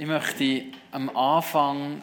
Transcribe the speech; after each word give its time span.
ich 0.00 0.06
möchte 0.06 0.62
am 0.92 1.14
Anfang 1.14 2.00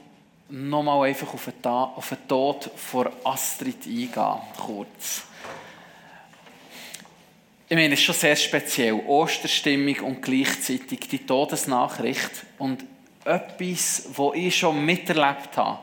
nochmal 0.49 1.09
einfach 1.09 1.33
auf 1.33 1.45
den, 1.45 2.27
Tod 2.27 2.69
von 2.75 3.09
Astrid 3.23 3.87
eingehen, 3.87 4.41
kurz. 4.55 5.23
Ich 7.67 7.75
meine, 7.75 7.95
es 7.95 7.99
ist 7.99 8.05
schon 8.05 8.13
sehr 8.13 8.35
speziell. 8.35 8.93
Osterstimmung 8.93 9.99
und 10.01 10.21
gleichzeitig 10.21 10.99
die 11.09 11.25
Todesnachricht. 11.25 12.29
Und 12.59 12.85
etwas, 13.25 14.09
was 14.15 14.35
ich 14.35 14.55
schon 14.55 14.85
miterlebt 14.85 15.57
habe, 15.57 15.79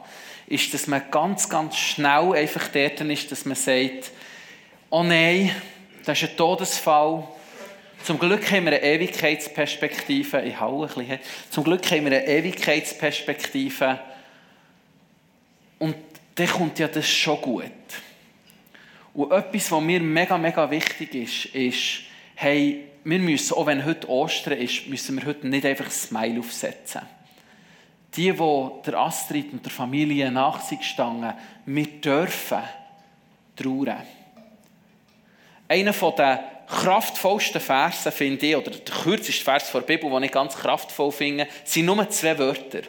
ist, 0.47 0.73
dass 0.73 0.87
man 0.87 1.03
ganz, 1.11 1.49
ganz 1.49 1.75
schnell 1.75 2.33
einfach 2.35 2.69
dort 2.69 3.01
ist, 3.01 3.33
dass 3.33 3.45
man 3.45 3.57
sagt, 3.57 4.13
oh 4.89 5.03
nein, 5.03 5.51
das 6.05 6.23
ist 6.23 6.31
ein 6.31 6.37
Todesfall. 6.37 7.27
Zum 8.05 8.19
Glück 8.19 8.51
haben 8.51 8.67
wir 8.67 8.73
eine 8.73 8.83
Ewigkeitsperspektive. 8.83 10.43
Ich 10.43 10.61
haue 10.61 10.87
ein 10.87 10.95
bisschen. 10.95 11.19
Zum 11.49 11.65
Glück 11.65 11.91
haben 11.91 12.05
wir 12.05 12.19
eine 12.19 12.27
Ewigkeitsperspektive. 12.27 13.99
Und 15.79 15.97
dann 16.35 16.47
kommt 16.47 16.79
ja 16.79 16.87
das 16.87 17.09
schon 17.09 17.41
gut. 17.41 17.73
Und 19.15 19.33
etwas, 19.33 19.73
was 19.73 19.81
mir 19.81 20.01
mega, 20.01 20.37
mega 20.37 20.71
wichtig 20.71 21.15
ist, 21.15 21.47
ist, 21.55 22.01
hey, 22.35 22.85
wir 23.05 23.19
müssen, 23.21 23.55
auch 23.55 23.65
wenn 23.65 23.87
heute 23.87 24.07
Ostern 24.11 24.59
ist, 24.59 24.87
müssen 24.87 25.17
wir 25.17 25.25
heute 25.25 25.49
nicht 25.49 25.65
einfach 25.65 25.87
ein 25.87 25.91
Smile 25.91 26.41
aufsetzen. 26.41 27.01
Die, 28.17 28.33
die 28.33 28.71
der 28.85 28.99
Astrid 28.99 29.51
und 29.51 29.65
der 29.65 29.73
Familie 29.73 30.31
nach 30.31 30.61
sich 30.61 30.83
standen, 30.83 31.33
wir 31.65 31.87
dürfen 31.87 32.65
trauern. 33.57 34.03
Einer 35.69 35.93
der 35.93 36.54
kraftvollsten 36.75 37.61
Versen, 37.61 38.13
finde 38.13 38.47
ich, 38.47 38.57
oder 38.57 38.71
der 38.71 38.95
kürzeste 38.95 39.45
Vers 39.45 39.71
der 39.73 39.81
Bibel, 39.81 40.11
den 40.11 40.25
ich 40.25 40.33
ganz 40.33 40.57
kraftvoll 40.57 41.13
finde, 41.13 41.49
sind 41.65 41.87
nur 41.87 42.09
zwei 42.11 42.39
Wörter. 42.39 42.83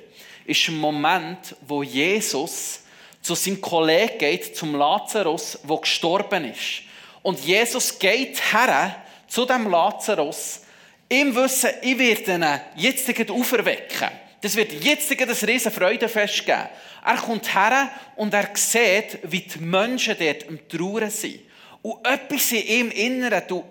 Ist 0.46 0.68
ein 0.68 0.78
Moment, 0.78 1.56
wo 1.68 1.84
Jesus 1.84 2.82
zu 3.22 3.36
seinem 3.36 3.62
Kollegen 3.62 4.18
geht, 4.18 4.56
zum 4.56 4.76
Lazarus, 4.76 5.60
der 5.68 5.78
gestorben 5.78 6.46
ist. 6.46 6.82
Und 7.24 7.40
Jesus 7.40 7.98
geht 7.98 8.54
her 8.54 8.96
zu 9.28 9.46
dem 9.46 9.70
Lazarus, 9.70 10.62
im 11.08 11.36
Wissen, 11.36 11.70
ich 11.82 11.98
werde 11.98 12.34
ihn 12.34 12.62
jetzt 12.78 13.32
auferwecken. 13.32 14.10
Das 14.42 14.56
wird 14.56 14.74
jetzt 14.84 15.12
ein 15.12 15.50
riesen 15.50 15.72
Freudefest 15.72 16.46
geben. 16.46 16.70
Er 17.04 17.18
kommt 17.18 17.54
her 17.54 17.92
und 18.16 18.34
er 18.34 18.50
sieht, 18.54 19.20
wie 19.24 19.42
die 19.42 19.60
Menschen 19.60 20.16
dort 20.20 20.48
am 20.48 20.60
Trauern 20.68 21.10
sind. 21.10 21.42
Und 21.82 22.06
etwas 22.06 22.52
in 22.52 22.68
ihm 22.68 22.92
Inneren 22.92 23.44
du 23.48 23.64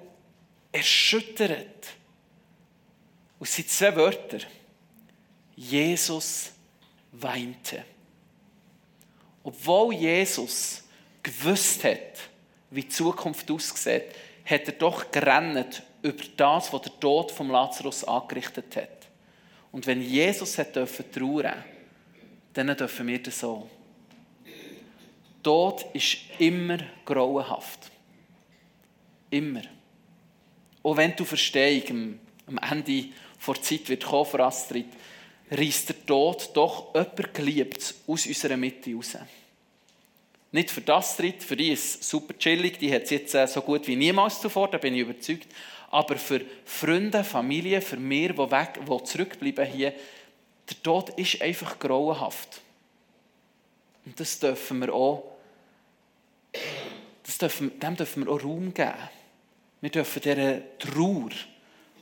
erschüttert. 0.75 1.89
Und 3.39 3.49
es 3.49 3.69
zwei 3.69 3.95
Wörter. 3.97 4.41
Jesus 5.57 6.53
weinte. 7.13 7.85
Obwohl 9.45 9.95
Jesus 9.95 10.83
gewusst 11.23 11.85
hat, 11.85 12.19
wie 12.71 12.83
die 12.83 12.89
Zukunft 12.89 13.51
aussieht, 13.51 14.05
hat 14.45 14.67
er 14.67 14.73
doch 14.73 15.11
gerannt 15.11 15.83
über 16.03 16.25
das, 16.37 16.73
was 16.73 16.83
der 16.83 17.01
Tod 17.01 17.31
vom 17.31 17.51
Lazarus 17.51 18.05
angerichtet 18.05 18.77
hat. 18.77 19.07
Und 19.71 19.87
wenn 19.87 20.03
Jesus 20.03 20.59
hat 20.59 20.75
dürfen 20.75 21.11
trauern, 21.11 21.65
dann 22.53 22.77
dürfen 22.77 23.07
wir 23.07 23.23
das 23.23 23.41
so. 23.41 23.69
Tod 25.43 25.85
ist 25.93 26.17
immer 26.39 26.79
grauenhaft. 27.05 27.91
Immer. 29.31 29.63
Auch 30.85 30.97
wenn 30.97 31.17
du 31.17 31.25
verstehst, 31.25 31.91
am 31.91 32.59
Ende 32.71 33.07
der 33.47 33.63
Zeit 33.63 33.89
wird 33.89 34.05
kommen 34.05 34.27
für 34.27 34.45
Astrid, 34.45 34.87
reißt 35.51 35.89
der 35.89 36.07
Tod 36.07 36.51
doch 36.55 36.95
jemand 36.95 37.35
geliebt 37.35 37.95
aus 38.07 38.27
unserer 38.27 38.57
Mitte 38.57 38.95
raus. 38.95 39.17
Nicht 40.53 40.71
für 40.71 40.83
das 40.83 41.17
Tritt, 41.17 41.43
für 41.43 41.57
die 41.57 41.73
ist 41.73 42.01
es 42.01 42.09
super 42.09 42.39
chillig, 42.39 42.79
die 42.79 42.93
hat 42.95 43.03
es 43.05 43.11
jetzt 43.11 43.35
äh, 43.35 43.47
so 43.49 43.61
gut 43.63 43.89
wie 43.89 43.97
niemals 43.97 44.41
zuvor, 44.41 44.71
da 44.71 44.79
bin 44.79 44.95
ich 44.95 45.01
überzeugt. 45.01 45.49
Aber 45.91 46.17
für 46.17 46.43
Freunde, 46.65 47.25
Familie, 47.25 47.81
für 47.81 47.97
mir, 47.97 48.33
die, 48.33 48.39
weg, 48.39 48.79
die 48.81 49.05
zurückbleiben 49.05 49.67
hier, 49.67 49.93
der 50.69 50.83
Tod 50.83 51.11
ist 51.19 51.43
einfach 51.43 51.79
grauenhaft. 51.79 52.61
Und 54.07 54.21
das 54.21 54.39
dürfen 54.39 54.81
wir 54.81 54.95
auch, 54.95 55.25
das 57.25 57.39
dürfen, 57.39 57.79
dem 57.81 57.97
dürfen 57.97 58.25
wir 58.25 58.33
auch 58.33 58.45
Raum 58.45 58.73
geben. 58.73 58.93
Wir 59.85 59.91
dürfen 59.91 60.23
dieser 60.23 60.79
Trauer 60.79 61.29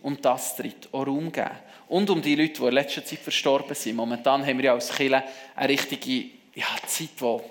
um 0.03 0.22
das 0.22 0.54
Tritt 0.54 0.88
auch 0.93 1.04
Raum 1.04 1.32
geben. 1.32 1.50
Und 1.88 2.10
um 2.10 2.22
die 2.22 2.37
Leute, 2.37 2.60
die 2.60 2.69
in 2.69 2.75
letzter 2.75 3.04
Zeit 3.04 3.19
verstorben 3.19 3.75
sind. 3.75 3.97
Momentan 3.97 4.47
haben 4.47 4.59
wir 4.59 4.66
ja 4.66 4.75
als 4.75 4.94
Kirche 4.94 5.25
eine 5.56 5.69
richtige 5.69 6.31
ja, 6.54 6.66
Zeit, 6.87 7.09
wo, 7.19 7.42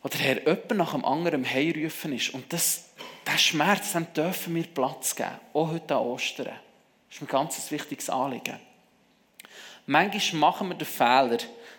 wo 0.00 0.08
der 0.08 0.20
Herr 0.20 0.46
jemand 0.46 0.76
nach 0.76 0.92
dem 0.92 1.04
anderen 1.04 1.44
heimrufen 1.44 2.12
ist. 2.12 2.32
Und 2.34 2.52
das, 2.52 2.90
der 3.26 3.36
Schmerz, 3.36 3.94
dem 3.94 4.06
dürfen 4.14 4.54
wir 4.54 4.62
Platz 4.62 5.16
geben. 5.16 5.40
Auch 5.54 5.72
heute 5.72 5.96
an 5.96 6.02
Ostern. 6.02 6.46
Das 7.08 7.16
ist 7.16 7.20
ein 7.20 7.26
ganz 7.26 7.68
wichtiges 7.72 8.08
Anliegen. 8.08 8.60
Manchmal 9.86 10.38
machen 10.38 10.68
wir 10.68 10.76
den 10.76 10.86
Fehler, 10.86 11.38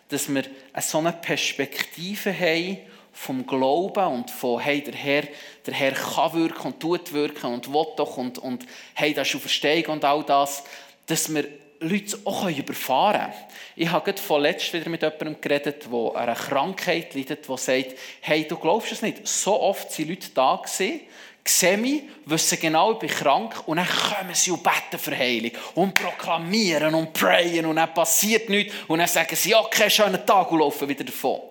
dass 0.10 0.28
wir 0.28 0.44
eine 0.74 0.82
so 0.82 0.98
eine 0.98 1.14
Perspektive 1.14 2.38
haben 2.38 2.78
vom 3.16 3.48
Glauben 3.48 4.06
und 4.06 4.30
von, 4.30 4.60
hey, 4.60 4.84
der 4.84 4.94
Herr, 4.94 5.24
der 5.66 5.74
Herr 5.74 5.94
kann 5.94 6.34
wirken 6.34 6.68
und 6.68 6.80
tut 6.80 7.14
wirken 7.14 7.54
und 7.54 7.74
will 7.74 7.88
doch 7.98 8.18
und, 8.18 8.38
und 8.38 8.66
hey, 8.94 9.14
das 9.14 9.34
ist 9.34 9.42
Verstehung 9.42 9.94
und 9.94 10.06
all 10.06 10.24
das 10.24 10.64
dass 11.06 11.34
wir 11.34 11.46
Leute 11.80 12.18
auch 12.24 12.50
überfahren 12.50 13.32
können. 13.32 13.34
Ich 13.76 13.92
habe 13.92 14.06
gerade 14.06 14.22
vorletzt 14.22 14.74
wieder 14.74 14.90
mit 14.90 15.02
jemandem 15.02 15.42
geredet, 15.42 15.86
der 15.92 16.16
eine 16.16 16.34
Krankheit 16.34 17.14
leidet, 17.14 17.48
der 17.48 17.58
sagt, 17.58 17.94
hey, 18.22 18.48
du 18.48 18.56
glaubst 18.56 18.92
es 18.92 19.02
nicht, 19.02 19.28
so 19.28 19.60
oft 19.60 19.92
sind 19.92 20.10
Leute 20.10 20.30
da 20.34 20.56
gewesen, 20.56 21.02
sehen 21.48 21.82
mich, 21.82 22.04
wissen 22.26 22.60
genau, 22.60 22.94
ich 22.94 23.00
bin 23.00 23.10
krank 23.10 23.68
und 23.68 23.78
dann 23.78 23.88
kommen 23.88 24.34
sie 24.34 24.52
und 24.52 24.64
beten 24.64 24.98
für 24.98 25.62
und 25.76 25.94
proklamieren 25.94 26.96
und 26.96 27.14
prayen 27.14 27.66
und 27.68 27.76
dann 27.76 27.94
passiert 27.94 28.50
nichts 28.50 28.74
und 28.88 28.98
dann 28.98 29.08
sagen 29.08 29.36
sie, 29.36 29.54
okay, 29.54 29.90
schönen 29.90 30.26
Tag 30.26 30.52
und 30.52 30.60
laufen 30.60 30.88
wieder 30.88 31.04
davon. 31.04 31.42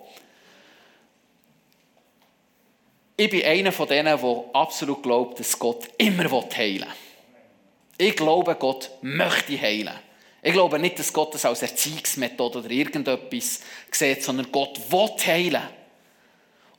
Ich 3.17 3.29
bin 3.29 3.45
einer 3.45 3.71
von 3.71 3.87
denen, 3.87 4.19
der 4.19 4.43
absolut 4.53 5.01
glaubt, 5.01 5.39
dass 5.39 5.57
Gott 5.57 5.87
immer 5.97 6.29
heilen 6.55 6.81
will. 6.81 6.87
Ich 7.97 8.15
glaube, 8.15 8.55
Gott 8.55 8.91
möchte 9.01 9.59
heilen. 9.59 9.93
Ich 10.41 10.51
glaube 10.51 10.77
nicht, 10.77 10.99
dass 10.99 11.13
Gott 11.13 11.33
das 11.33 11.45
als 11.45 11.61
Erziehungsmethode 11.61 12.59
oder 12.59 12.69
irgendetwas 12.69 13.61
sieht, 13.89 14.21
sondern 14.21 14.51
Gott 14.51 14.79
will 14.91 15.09
heilen. 15.25 15.63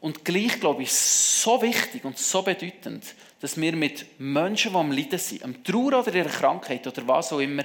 Und 0.00 0.24
gleich 0.24 0.60
glaube 0.60 0.82
ich, 0.82 0.92
so 0.92 1.60
wichtig 1.62 2.04
und 2.04 2.18
so 2.18 2.42
bedeutend, 2.42 3.02
dass 3.40 3.58
wir 3.58 3.74
mit 3.74 4.20
Menschen, 4.20 4.72
die 4.72 4.78
am 4.78 4.92
Leiden 4.92 5.18
sind, 5.18 5.42
am 5.42 5.64
Trauer 5.64 6.00
oder 6.00 6.14
ihrer 6.14 6.28
Krankheit 6.28 6.86
oder 6.86 7.08
was 7.08 7.32
auch 7.32 7.40
immer, 7.40 7.64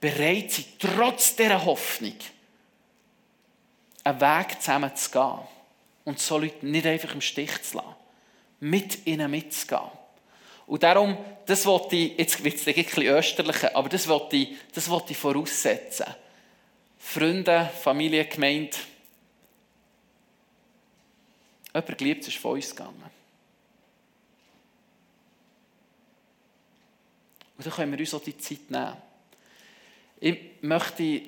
bereit 0.00 0.52
sind, 0.52 0.80
trotz 0.80 1.36
dieser 1.36 1.64
Hoffnung, 1.64 2.16
einen 4.04 4.20
Weg 4.20 4.60
zusammen 4.60 4.96
zu 4.96 5.10
gehen. 5.10 5.38
Und 6.04 6.18
so 6.18 6.38
Leute 6.38 6.64
nicht 6.64 6.86
einfach 6.86 7.14
im 7.14 7.20
Stich 7.20 7.62
zu 7.62 7.76
lassen. 7.76 8.05
Mit 8.60 9.06
ihnen 9.06 9.30
mitzugehen. 9.30 9.90
Und 10.66 10.82
darum, 10.82 11.16
das 11.46 11.64
wollte 11.64 11.94
ich, 11.94 12.18
jetzt 12.18 12.42
wird 12.42 12.56
es 12.56 12.66
ein 12.66 12.74
bisschen 12.74 13.04
österlicher, 13.04 13.74
aber 13.76 13.88
das 13.88 14.08
wollte 14.08 14.36
ich, 14.36 14.56
das 14.74 14.88
wollte 14.88 15.12
ich 15.12 15.18
voraussetzen. 15.18 16.06
Freunde, 16.98 17.70
Familie, 17.82 18.24
Gemeinde. 18.24 18.76
Jemand 21.72 21.98
geliebt 21.98 22.26
ist 22.26 22.38
von 22.38 22.52
uns 22.52 22.70
gegangen. 22.70 23.02
Und 27.56 27.64
dann 27.66 27.72
können 27.72 27.92
wir 27.92 28.00
uns 28.00 28.14
auch 28.14 28.22
die 28.22 28.36
Zeit 28.36 28.70
nehmen. 28.70 28.96
Ich 30.18 30.38
möchte, 30.62 31.22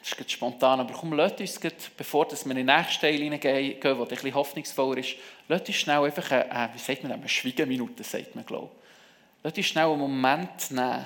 das 0.00 0.18
ist 0.18 0.30
spontan, 0.30 0.80
aber 0.80 0.92
komm, 0.92 1.14
lasst 1.14 1.40
uns, 1.40 1.58
bevor 1.96 2.30
wir 2.30 2.50
in 2.50 2.56
den 2.56 2.66
nächsten 2.66 3.00
Teil 3.00 3.18
hineingehen, 3.18 3.80
der 3.80 3.94
bisschen 3.94 4.34
hoffnungsvoller 4.34 4.98
ist, 4.98 5.16
lasst 5.48 5.68
uns 5.68 5.76
schnell 5.76 6.04
einfach 6.04 6.30
eine, 6.30 6.74
wie 6.74 6.78
sagt 6.78 7.02
man, 7.02 7.12
eine 7.12 7.28
Schwiegeminute, 7.28 8.04
sagt 8.04 8.34
man, 8.34 8.44
glaube 8.44 8.70
ich. 8.72 9.44
Lasst 9.44 9.56
uns 9.56 9.66
schnell 9.66 9.88
einen 9.88 9.98
Moment 9.98 10.70
nehmen. 10.70 11.04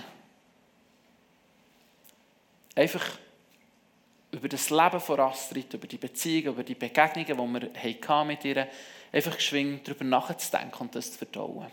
Einfach 2.75 3.19
über 4.33 4.49
das 4.49 4.69
Leben 4.69 5.01
von 5.01 5.21
Astrid, 5.21 5.73
über 5.73 5.87
die 5.87 5.97
Beziehungen, 5.97 6.49
über 6.49 6.63
die 6.63 6.75
Begegnungen, 6.75 7.27
die 7.27 7.99
wir 8.03 8.25
mit 8.25 8.45
ihr 8.45 8.69
einfach 9.13 9.37
geschwingt 9.37 9.89
darüber 9.89 10.05
nachzudenken 10.05 10.77
und 10.79 10.95
das 10.95 11.13
zu 11.13 11.19
verdauen. 11.19 11.67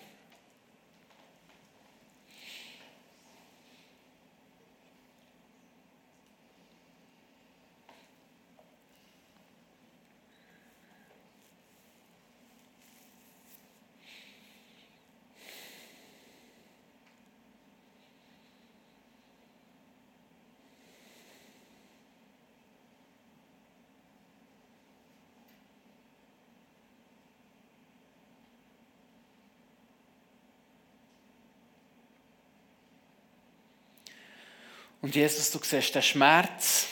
Und 35.03 35.13
Jesus, 35.15 35.51
du 35.51 35.59
siehst 35.61 35.93
den 35.93 36.01
Schmerz, 36.01 36.87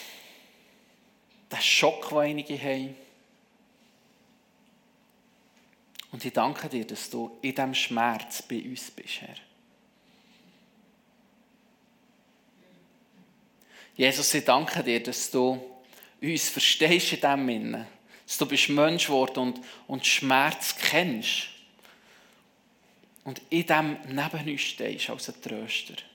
den 1.49 1.61
Schock, 1.61 2.09
den 2.09 2.17
einige 2.17 2.61
haben. 2.61 2.93
Und 6.11 6.25
ich 6.25 6.33
danke 6.33 6.67
dir, 6.67 6.85
dass 6.85 7.09
du 7.09 7.37
in 7.41 7.55
diesem 7.55 7.73
Schmerz 7.73 8.41
bei 8.41 8.61
uns 8.63 8.91
bist, 8.91 9.21
Herr. 9.21 9.35
Jesus, 13.95 14.33
ich 14.33 14.43
danke 14.43 14.83
dir, 14.83 15.01
dass 15.01 15.31
du 15.31 15.63
uns 16.21 16.49
verstehst 16.49 17.13
in 17.13 17.21
dem 17.21 17.47
Sinne. 17.47 17.87
Dass 18.27 18.37
du 18.37 18.45
bist 18.45 18.67
Mensch 18.67 19.05
geworden 19.05 19.39
und, 19.39 19.61
und 19.87 20.05
Schmerz 20.05 20.75
kennst. 20.75 21.47
Und 23.23 23.41
in 23.49 23.65
dem 23.65 23.97
neben 24.09 24.51
uns 24.51 24.61
stehst 24.61 25.09
als 25.09 25.29
ein 25.29 25.41
Tröster. 25.41 26.10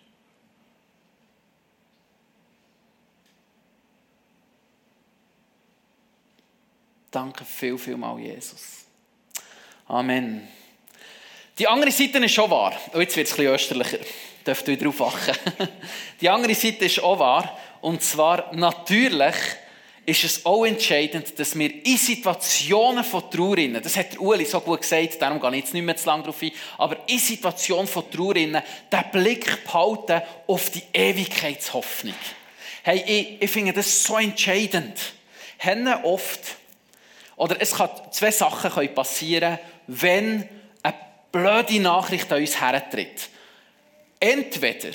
Danke 7.16 7.46
viel, 7.46 7.78
viel 7.78 7.96
mal, 7.96 8.18
Jesus. 8.18 8.84
Amen. 9.88 10.46
Die 11.58 11.66
andere 11.66 11.90
Seite 11.90 12.18
ist 12.18 12.34
schon 12.34 12.50
wahr. 12.50 12.78
Oh, 12.92 13.00
jetzt 13.00 13.16
wird 13.16 13.26
es 13.26 13.34
bisschen 13.34 13.54
österlicher. 13.54 13.98
Dürft 14.46 14.68
ihr 14.68 14.76
darauf 14.76 15.00
achten. 15.00 15.34
Die 16.20 16.28
andere 16.28 16.54
Seite 16.54 16.84
ist 16.84 17.02
auch 17.02 17.18
wahr. 17.18 17.58
Und 17.80 18.02
zwar 18.02 18.54
natürlich 18.54 19.34
ist 20.04 20.24
es 20.24 20.44
auch 20.44 20.66
entscheidend, 20.66 21.38
dass 21.38 21.58
wir 21.58 21.86
in 21.86 21.96
Situationen 21.96 23.02
von 23.02 23.30
Trauer, 23.30 23.56
das 23.56 23.96
hat 23.96 24.12
der 24.12 24.20
Uli 24.20 24.44
so 24.44 24.60
gut 24.60 24.82
gesagt, 24.82 25.16
darum 25.22 25.40
gehe 25.40 25.50
ich 25.52 25.56
jetzt 25.64 25.72
nicht 25.72 25.84
mehr 25.84 25.96
zu 25.96 26.08
lange 26.08 26.24
darauf 26.24 26.42
ein, 26.42 26.52
aber 26.76 26.98
in 27.08 27.18
Situationen 27.18 27.86
von 27.86 28.10
Trauer, 28.10 28.34
den 28.34 28.60
Blick 29.10 29.64
behalten 29.64 30.20
auf 30.46 30.68
die 30.68 30.82
Ewigkeitshoffnung. 30.92 32.14
Hey, 32.82 33.02
ich, 33.06 33.42
ich 33.42 33.50
finde 33.50 33.72
das 33.72 34.02
so 34.02 34.18
entscheidend. 34.18 35.14
Henne 35.56 36.04
oft, 36.04 36.58
oder 37.36 37.60
es 37.60 37.74
kann 37.74 37.90
zwei 38.10 38.30
Sachen 38.30 38.70
können 38.70 38.94
passieren, 38.94 39.58
wenn 39.86 40.48
eine 40.82 40.94
blöde 41.30 41.80
Nachricht 41.80 42.32
an 42.32 42.40
uns 42.40 42.60
hertritt. 42.60 43.28
Entweder 44.18 44.90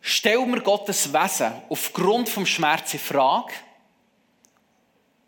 stellen 0.00 0.52
wir 0.52 0.60
Gottes 0.60 1.12
Wesen 1.12 1.52
aufgrund 1.68 2.34
des 2.36 2.48
Schmerzes 2.48 2.94
in 2.94 3.00
Frage 3.00 3.52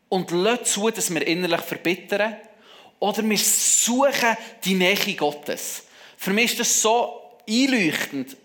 und 0.08 0.31
lassen 0.31 0.64
zu, 0.64 0.90
dass 0.90 1.12
wir 1.12 1.26
innerlich 1.26 1.61
verbittern, 1.61 2.37
oder 3.00 3.23
wir 3.23 3.38
suchen 3.38 4.37
die 4.64 4.75
Nähe 4.75 5.14
Gottes. 5.14 5.85
Für 6.17 6.32
mich 6.32 6.52
ist 6.52 6.61
das 6.61 6.82
so 6.82 7.23
einleuchtend. 7.49 8.37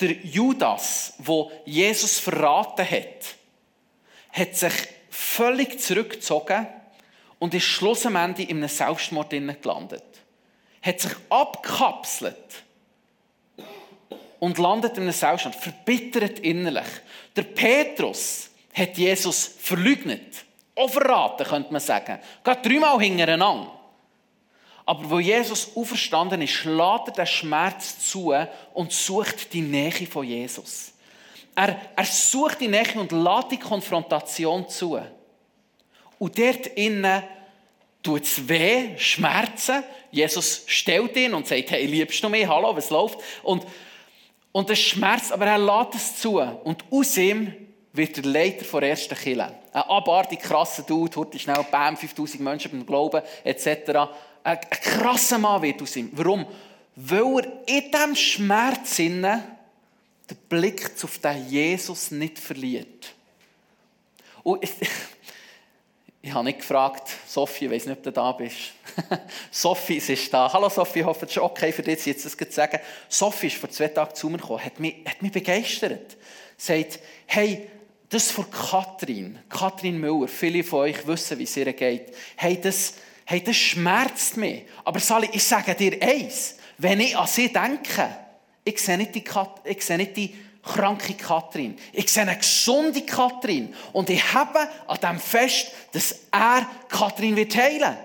Der 0.00 0.12
Judas, 0.12 1.12
wo 1.18 1.52
Jesus 1.66 2.18
verraten 2.18 2.88
hat, 2.90 3.34
hat 4.32 4.56
sich 4.56 4.72
völlig 5.12 5.78
zurückgezogen 5.80 6.66
und 7.38 7.54
ist 7.54 7.64
schlussendlich 7.64 8.48
in 8.48 8.58
einem 8.58 8.68
Selbstmord 8.68 9.30
gelandet. 9.30 10.04
Hat 10.80 11.00
sich 11.00 11.12
abkapselt 11.28 12.64
und 14.38 14.58
landet 14.58 14.96
in 14.96 15.04
einem 15.04 15.12
Selbstmord, 15.12 15.56
verbittert 15.56 16.38
innerlich. 16.40 16.88
Der 17.36 17.42
Petrus 17.42 18.50
hat 18.72 18.96
Jesus 18.96 19.54
verleugnet, 19.58 20.44
auch 20.74 21.36
könnte 21.44 21.72
man 21.72 21.80
sagen. 21.80 22.18
Geht 22.42 22.64
dreimal 22.64 22.98
hintereinander. 22.98 23.70
Aber 24.84 25.10
wo 25.10 25.20
Jesus 25.20 25.76
auferstanden 25.76 26.42
ist, 26.42 26.64
lädt 26.64 27.08
er 27.08 27.12
den 27.12 27.26
Schmerz 27.26 28.10
zu 28.10 28.34
und 28.72 28.92
sucht 28.92 29.52
die 29.52 29.60
Nähe 29.60 30.06
von 30.06 30.26
Jesus. 30.26 30.91
Er, 31.54 31.76
er 31.96 32.04
sucht 32.04 32.60
die 32.60 32.68
Nähe 32.68 32.94
und 32.96 33.12
lädt 33.12 33.50
die 33.50 33.58
Konfrontation 33.58 34.68
zu. 34.68 34.98
Und 36.18 36.38
dort 36.38 36.66
innen 36.68 37.22
tut 38.02 38.22
es 38.22 38.48
weh, 38.48 38.96
Schmerzen. 38.98 39.82
Jesus 40.10 40.64
stellt 40.66 41.16
ihn 41.16 41.34
und 41.34 41.46
sagt, 41.46 41.70
hey, 41.70 41.86
liebst 41.86 42.22
du 42.22 42.28
mich? 42.28 42.46
Hallo, 42.46 42.74
was 42.76 42.90
läuft? 42.90 43.18
Und, 43.42 43.66
und 44.52 44.70
es 44.70 44.78
schmerzt, 44.78 45.32
aber 45.32 45.46
er 45.46 45.58
lädt 45.58 45.94
es 45.94 46.16
zu. 46.16 46.38
Und 46.38 46.84
aus 46.90 47.16
ihm 47.16 47.52
wird 47.92 48.16
der 48.16 48.24
Leiter 48.24 48.80
der 48.80 48.90
ersten 48.90 49.14
Kirche. 49.14 49.54
Ein 49.72 49.82
abartig 49.82 50.40
krasser 50.40 50.82
Dude, 50.82 51.16
heute 51.16 51.38
schnell, 51.38 51.64
bam, 51.70 51.96
5000 51.96 52.42
Menschen 52.42 52.70
beim 52.70 52.86
Glauben, 52.86 53.22
etc. 53.44 53.66
Ein, 53.88 54.08
ein 54.44 54.60
krasser 54.70 55.38
Mann 55.38 55.62
wird 55.62 55.80
aus 55.82 55.96
ihm. 55.96 56.10
Warum? 56.12 56.46
Weil 56.96 57.44
er 57.66 57.74
in 57.74 57.90
diesem 57.90 58.16
Schmerz 58.16 58.98
den 60.28 60.36
Blick 60.48 60.90
auf 61.02 61.18
den 61.18 61.48
Jesus 61.48 62.10
nicht 62.10 62.38
verliert. 62.38 63.14
Und 64.42 64.64
ich 66.24 66.32
habe 66.32 66.44
nicht 66.44 66.60
gefragt, 66.60 67.10
Sophie, 67.26 67.66
ich 67.66 67.70
weiß 67.72 67.86
nicht, 67.86 67.98
ob 67.98 68.02
du 68.04 68.12
da 68.12 68.30
bist. 68.32 68.72
Sophie, 69.50 69.98
sie 69.98 70.12
ist 70.12 70.32
da. 70.32 70.52
Hallo 70.52 70.68
Sophie, 70.68 71.00
ich 71.00 71.04
hoffe, 71.04 71.26
es 71.26 71.32
ist 71.32 71.38
okay 71.38 71.72
für 71.72 71.82
dich, 71.82 72.06
jetzt 72.06 72.24
das 72.24 72.36
zu 72.36 72.46
sagen. 72.48 72.78
Sophie 73.08 73.48
ist 73.48 73.56
vor 73.56 73.68
zwei 73.70 73.88
Tagen 73.88 74.14
zu 74.14 74.28
mir 74.28 74.38
gekommen, 74.38 74.64
hat 74.64 74.78
mich, 74.78 74.96
hat 75.04 75.20
mich 75.20 75.32
begeistert. 75.32 76.16
Sagt, 76.56 77.00
hey, 77.26 77.68
das 78.08 78.30
von 78.30 78.48
Katrin, 78.50 79.38
Katrin 79.48 79.98
Müller, 79.98 80.28
viele 80.28 80.62
von 80.62 80.80
euch 80.80 81.06
wissen, 81.06 81.38
wie 81.38 81.44
es 81.44 81.56
ihr 81.56 81.72
geht. 81.72 82.14
Hey, 82.36 82.60
das, 82.60 82.94
hey, 83.24 83.42
das 83.42 83.56
schmerzt 83.56 84.36
mich. 84.36 84.64
Aber 84.84 85.00
Sally, 85.00 85.28
ich 85.32 85.42
sage 85.42 85.74
dir 85.74 86.00
eins, 86.00 86.56
wenn 86.78 87.00
ich 87.00 87.16
an 87.16 87.26
sie 87.26 87.52
denke, 87.52 88.16
ich 88.64 88.78
sehe 88.78 88.96
nicht 88.96 89.14
die, 89.14 89.24
Kat 89.24 89.60
ich 89.64 89.84
sehe 89.84 89.96
nicht 89.96 90.16
die 90.16 90.34
kranke 90.62 91.14
Kathrin. 91.14 91.76
Ich 91.92 92.12
sehe 92.12 92.22
eine 92.22 92.36
gesunde 92.36 93.02
Kathrin. 93.02 93.74
Und 93.92 94.10
ich 94.10 94.32
habe 94.32 94.68
an 94.86 94.98
dem 95.02 95.18
Fest, 95.18 95.72
dass 95.92 96.20
er 96.30 96.66
Kathrin 96.88 97.36
wird 97.36 97.56
heilen. 97.56 97.96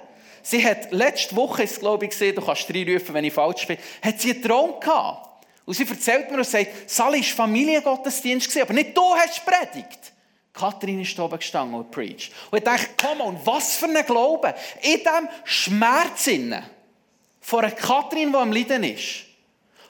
Sie 0.42 0.66
hat 0.66 0.92
letzte 0.92 1.36
Woche, 1.36 1.64
ist, 1.64 1.80
glaube 1.80 2.06
ich, 2.06 2.12
gesehen, 2.12 2.34
du 2.36 2.42
kannst 2.42 2.70
reinrufen, 2.70 3.14
wenn 3.14 3.26
ich 3.26 3.34
falsch 3.34 3.68
bin, 3.68 3.78
hat 4.02 4.20
sie 4.20 4.32
einen 4.32 4.42
Traum 4.42 4.80
gehabt. 4.80 5.46
Und 5.66 5.74
sie 5.74 5.86
erzählt 5.86 6.32
mir 6.32 6.38
und 6.38 6.48
sagt, 6.48 6.90
Sally 6.90 7.20
war 7.20 7.24
Familiengottesdienst, 7.24 8.58
aber 8.58 8.74
nicht 8.74 8.96
du 8.96 9.14
hast 9.14 9.44
predigt. 9.46 10.14
Kathrin 10.54 11.02
ist 11.02 11.20
oben 11.20 11.38
gestanden 11.38 11.76
und 11.76 11.92
preached. 11.92 12.32
Und 12.50 12.58
ich 12.60 12.64
dachte, 12.64 12.88
komm 13.00 13.22
on, 13.22 13.40
was 13.44 13.76
für 13.76 13.86
ein 13.86 14.06
Glaube. 14.06 14.56
In 14.82 15.00
diesem 15.00 15.30
Schmerz 15.44 16.30
von 17.42 17.66
einer 17.66 17.76
Kathrin, 17.76 18.32
die 18.32 18.38
am 18.38 18.52
Leiden 18.52 18.84
ist, 18.86 19.27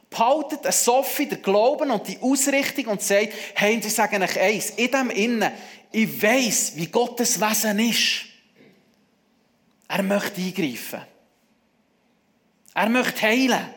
behaltet 0.10 0.72
Sophie 0.74 1.28
den 1.28 1.42
Glauben 1.42 1.92
und 1.92 2.08
die 2.08 2.20
Ausrichtung 2.22 2.88
und 2.88 3.02
sagt, 3.02 3.34
hey, 3.56 3.76
und 3.76 3.84
sie 3.84 3.90
sagen 3.90 4.24
euch 4.24 4.40
eins, 4.40 4.72
in 4.72 4.92
dem 4.92 5.10
Innen, 5.10 5.52
ich 5.92 6.22
weiss, 6.22 6.76
wie 6.76 6.88
Gottes 6.88 7.40
Wesen 7.40 7.80
ist. 7.80 8.26
Er 9.88 10.04
möchte 10.04 10.42
eingreifen. 10.42 11.02
Er 12.74 12.90
möchte 12.90 13.22
heilen. 13.22 13.74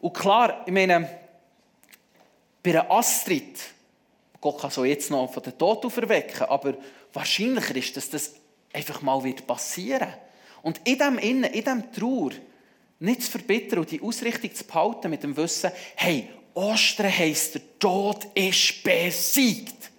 Und 0.00 0.12
klar, 0.12 0.64
ich 0.66 0.72
meine, 0.72 1.08
bei 2.62 2.70
einer 2.70 2.90
Astrid, 2.90 3.58
Gott 4.40 4.60
kann 4.60 4.70
so 4.70 4.84
jetzt 4.84 5.10
noch 5.10 5.32
von 5.32 5.42
den 5.42 5.56
Tod 5.56 5.84
auferwecken, 5.86 6.46
aber 6.46 6.74
wahrscheinlicher 7.12 7.76
ist, 7.76 7.96
dass 7.96 8.10
das 8.10 8.34
einfach 8.72 9.00
mal 9.00 9.22
wird 9.24 9.46
passieren. 9.46 10.12
Und 10.62 10.80
in 10.84 10.98
dem 10.98 11.18
Innen, 11.18 11.44
in 11.44 11.64
dem 11.64 11.92
Trauer, 11.92 12.32
nicht 13.04 13.22
zu 13.22 13.30
verbittern 13.30 13.80
und 13.80 13.90
die 13.90 14.00
Ausrichtung 14.00 14.54
zu 14.54 14.64
behalten 14.64 15.10
mit 15.10 15.22
dem 15.22 15.36
Wissen, 15.36 15.70
hey, 15.96 16.30
Ostern 16.54 17.10
heisst, 17.10 17.54
der 17.54 17.78
Tod 17.78 18.26
ist 18.34 18.82
besiegt. 18.82 19.90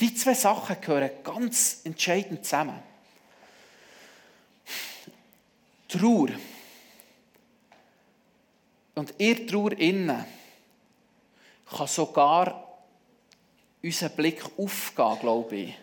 Die 0.00 0.14
zwei 0.14 0.34
Sachen 0.34 0.80
gehören 0.80 1.10
ganz 1.22 1.80
entscheidend 1.84 2.44
zusammen. 2.44 2.80
Trauer. 5.88 6.28
Und 8.94 9.14
ihr 9.18 9.46
Trauer 9.46 9.72
innen 9.72 10.24
kann 11.68 11.86
sogar 11.86 12.78
unseren 13.82 14.16
Blick 14.16 14.44
aufgehen, 14.56 15.18
glaube 15.20 15.56
ich 15.56 15.74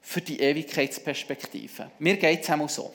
für 0.00 0.20
die 0.20 0.40
Ewigkeitsperspektive. 0.40 1.90
Mir 1.98 2.16
geht 2.16 2.42
es 2.42 2.50
auch 2.50 2.68
so. 2.68 2.92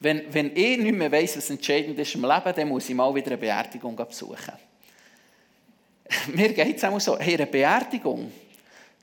Wenn, 0.00 0.22
wenn 0.32 0.54
ich 0.54 0.78
nicht 0.78 0.94
mehr 0.94 1.10
weiss, 1.10 1.36
was 1.36 1.50
entscheidend 1.50 1.98
ist 1.98 2.14
im 2.14 2.22
Leben, 2.22 2.52
dann 2.54 2.68
muss 2.68 2.88
ich 2.88 2.94
mal 2.94 3.14
wieder 3.14 3.28
eine 3.28 3.38
Beerdigung 3.38 3.96
besuchen. 3.96 4.52
Mir 6.34 6.52
geht 6.52 6.76
es 6.76 6.84
auch 6.84 7.00
so. 7.00 7.18
Hey, 7.18 7.34
eine 7.34 7.46
Beerdigung, 7.46 8.30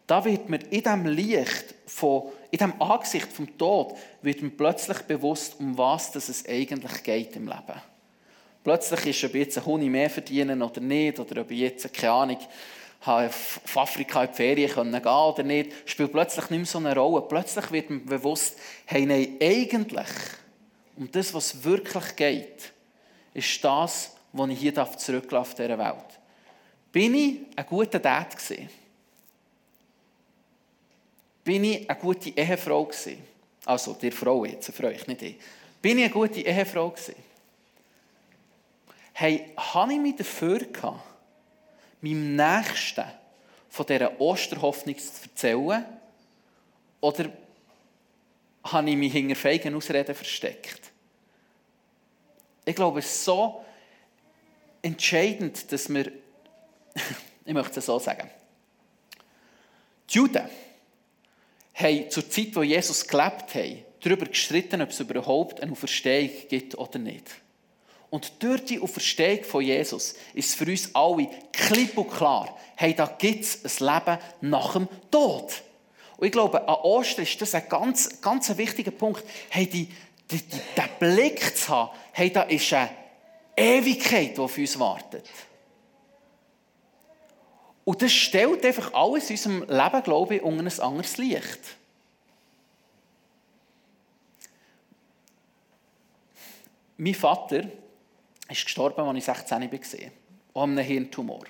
da 0.06 0.24
wird 0.24 0.50
mir 0.50 0.60
in 0.70 0.84
diesem 0.84 1.06
Licht, 1.08 1.74
von, 1.86 2.32
in 2.52 2.58
diesem 2.58 2.82
Angesicht 2.82 3.32
vom 3.32 3.58
Tod, 3.58 3.98
wird 4.22 4.42
mir 4.42 4.50
plötzlich 4.50 5.00
bewusst, 5.00 5.56
um 5.60 5.78
was 5.78 6.14
es 6.16 6.46
eigentlich 6.48 7.04
geht 7.04 7.36
im 7.36 7.48
Leben. 7.48 7.82
Plötzlich 8.64 9.06
ist, 9.08 9.24
ob 9.24 9.36
ich 9.36 9.46
jetzt 9.46 9.58
einen 9.58 9.66
Huni 9.66 9.90
mehr 9.90 10.10
verdienen 10.10 10.62
oder 10.62 10.82
nicht, 10.82 11.20
oder 11.20 11.42
ob 11.42 11.50
ich 11.50 11.60
jetzt, 11.60 11.94
keine 11.94 12.12
Ahnung, 12.12 12.38
auf 13.04 13.62
Afrika 13.76 14.24
in 14.24 14.30
die 14.30 14.36
Ferien 14.36 14.92
gehen 14.92 15.06
oder 15.08 15.44
nicht, 15.44 15.90
spielt 15.90 16.12
plötzlich 16.12 16.50
nicht 16.50 16.60
mehr 16.60 16.66
so 16.66 16.78
eine 16.78 16.96
Rolle. 16.96 17.24
Plötzlich 17.24 17.72
wird 17.72 17.90
mir 17.90 18.00
bewusst, 18.00 18.58
hey, 18.86 19.06
nein, 19.06 19.38
eigentlich, 19.42 20.08
um 20.96 21.10
das, 21.12 21.34
was 21.34 21.64
wirklich 21.64 22.16
geht, 22.16 22.72
ist 23.34 23.64
das, 23.64 24.16
was 24.34 24.50
ich 24.50 24.60
hier 24.60 24.74
zurücklassen 24.74 25.52
auf 25.52 25.56
dieser 25.56 25.78
Welt. 25.78 26.20
Bin 26.92 27.16
ich 27.16 27.38
ein 27.56 27.66
guter 27.66 28.00
Dad 28.00 28.38
gewesen? 28.38 28.70
Bin 31.44 31.64
ich 31.64 31.90
eine 31.90 32.00
gute 32.00 32.30
Ehefrau 32.30 32.86
gewesen? 32.86 33.18
Also, 33.66 33.94
die 33.94 34.12
Frau 34.12 34.46
jetzt, 34.46 34.72
für 34.72 34.88
euch, 34.88 35.08
nicht 35.08 35.22
ich. 35.22 35.38
Bin 35.82 35.98
ich 35.98 36.06
eine 36.06 36.14
gute 36.14 36.42
Ehefrau 36.42 36.90
gewesen? 36.90 37.16
Hey, 39.14 39.54
habe 39.58 39.94
ich 39.94 40.00
mich 40.00 40.16
dafür 40.16 40.60
gehabt, 40.60 41.00
meinem 42.02 42.36
Nächsten 42.36 43.06
von 43.70 43.86
dieser 43.86 44.20
Osterhoffnung 44.20 44.98
zu 44.98 45.24
erzählen? 45.24 45.86
Oder 47.00 47.32
habe 48.64 48.90
ich 48.90 48.98
mich 48.98 49.14
hinter 49.14 49.36
feigen 49.36 49.76
Ausreden 49.76 50.14
versteckt? 50.14 50.92
Ich 52.66 52.76
glaube, 52.76 53.00
es 53.00 53.06
ist 53.06 53.26
so 53.26 53.66
entscheidend, 54.82 55.72
dass 55.72 55.90
wir, 55.90 56.12
ich 57.46 57.54
möchte 57.54 57.80
es 57.80 57.86
so 57.86 57.98
sagen, 58.00 58.30
die 60.10 60.18
Juden 60.18 60.48
haben 61.74 62.10
zur 62.10 62.30
Zeit, 62.30 62.56
wo 62.56 62.64
Jesus 62.64 63.08
gelebt 63.08 63.56
hat, 63.56 63.86
darüber 64.02 64.26
gestritten, 64.26 64.82
ob 64.82 64.90
es 64.90 65.00
überhaupt 65.00 65.62
eine 65.62 65.72
Auferstehung 65.72 66.48
gibt 66.50 66.78
oder 66.78 67.00
nicht. 67.00 67.30
Und 68.12 68.44
durch 68.44 68.66
die 68.66 68.80
Auferstehung 68.80 69.46
von 69.46 69.64
Jesus 69.64 70.16
ist 70.34 70.54
für 70.56 70.66
uns 70.66 70.94
alle 70.94 71.30
klipp 71.54 71.98
und 71.98 72.12
klar, 72.12 72.58
hey, 72.76 72.94
da 72.94 73.06
gibt 73.06 73.46
es 73.46 73.82
ein 73.82 73.88
Leben 73.88 74.22
nach 74.42 74.74
dem 74.74 74.90
Tod. 75.10 75.64
Und 76.18 76.26
ich 76.28 76.32
glaube, 76.34 76.68
an 76.68 76.76
Ostern 76.76 77.24
ist 77.24 77.42
das 77.42 77.56
ein 77.56 77.68
ganz, 77.70 78.22
ganz 78.22 78.56
wichtiger 78.58 78.92
Punkt. 78.92 79.24
Hey, 79.50 79.66
die, 79.66 79.88
die, 80.30 80.42
die, 80.42 80.60
den 80.78 80.90
Blick 81.00 81.58
zu 81.58 81.70
haben, 81.70 81.98
hey, 82.12 82.30
da 82.30 82.44
ist 82.44 82.74
eine 82.74 82.90
Ewigkeit, 83.56 84.36
die 84.36 84.42
auf 84.42 84.58
uns 84.58 84.78
wartet. 84.78 85.30
Und 87.86 88.02
das 88.02 88.12
stellt 88.12 88.66
einfach 88.66 88.94
alles 88.94 89.30
in 89.30 89.38
unserem 89.38 89.60
Leben, 89.70 90.04
glaube 90.04 90.36
ich, 90.36 90.42
unter 90.42 90.64
ein 90.64 90.80
anderes 90.82 91.18
Licht. 91.18 91.60
Mein 96.98 97.16
Vater 97.16 97.64
ist 98.52 98.66
gestorben, 98.66 99.02
als 99.02 99.18
ich 99.18 99.26
16 99.26 99.72
war. 99.72 100.64
An 100.64 100.72
einem 100.72 100.86
Hirntumor. 100.86 101.44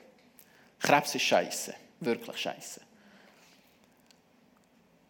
Krebs 0.79 1.15
ist 1.15 1.23
scheiße. 1.23 1.73
Wirklich 1.99 2.37
scheiße. 2.37 2.81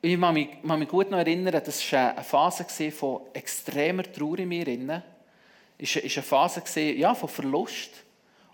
Ich 0.04 0.20
kann 0.20 0.34
mich, 0.34 0.50
kann 0.66 0.80
mich 0.80 0.90
gut 0.90 1.12
noch 1.12 1.20
erinnern, 1.20 1.62
das 1.64 1.92
war 1.92 2.12
eine 2.16 2.24
Phase 2.24 2.92
von 2.92 3.22
extremer 3.34 4.04
Trauer 4.04 4.40
in 4.40 4.50
mir. 4.50 5.04
Es 5.78 5.96
war 5.96 6.04
eine 6.04 6.24
Phase 6.24 6.82
ja, 6.82 7.14
von 7.14 7.30
Verlust. 7.30 7.92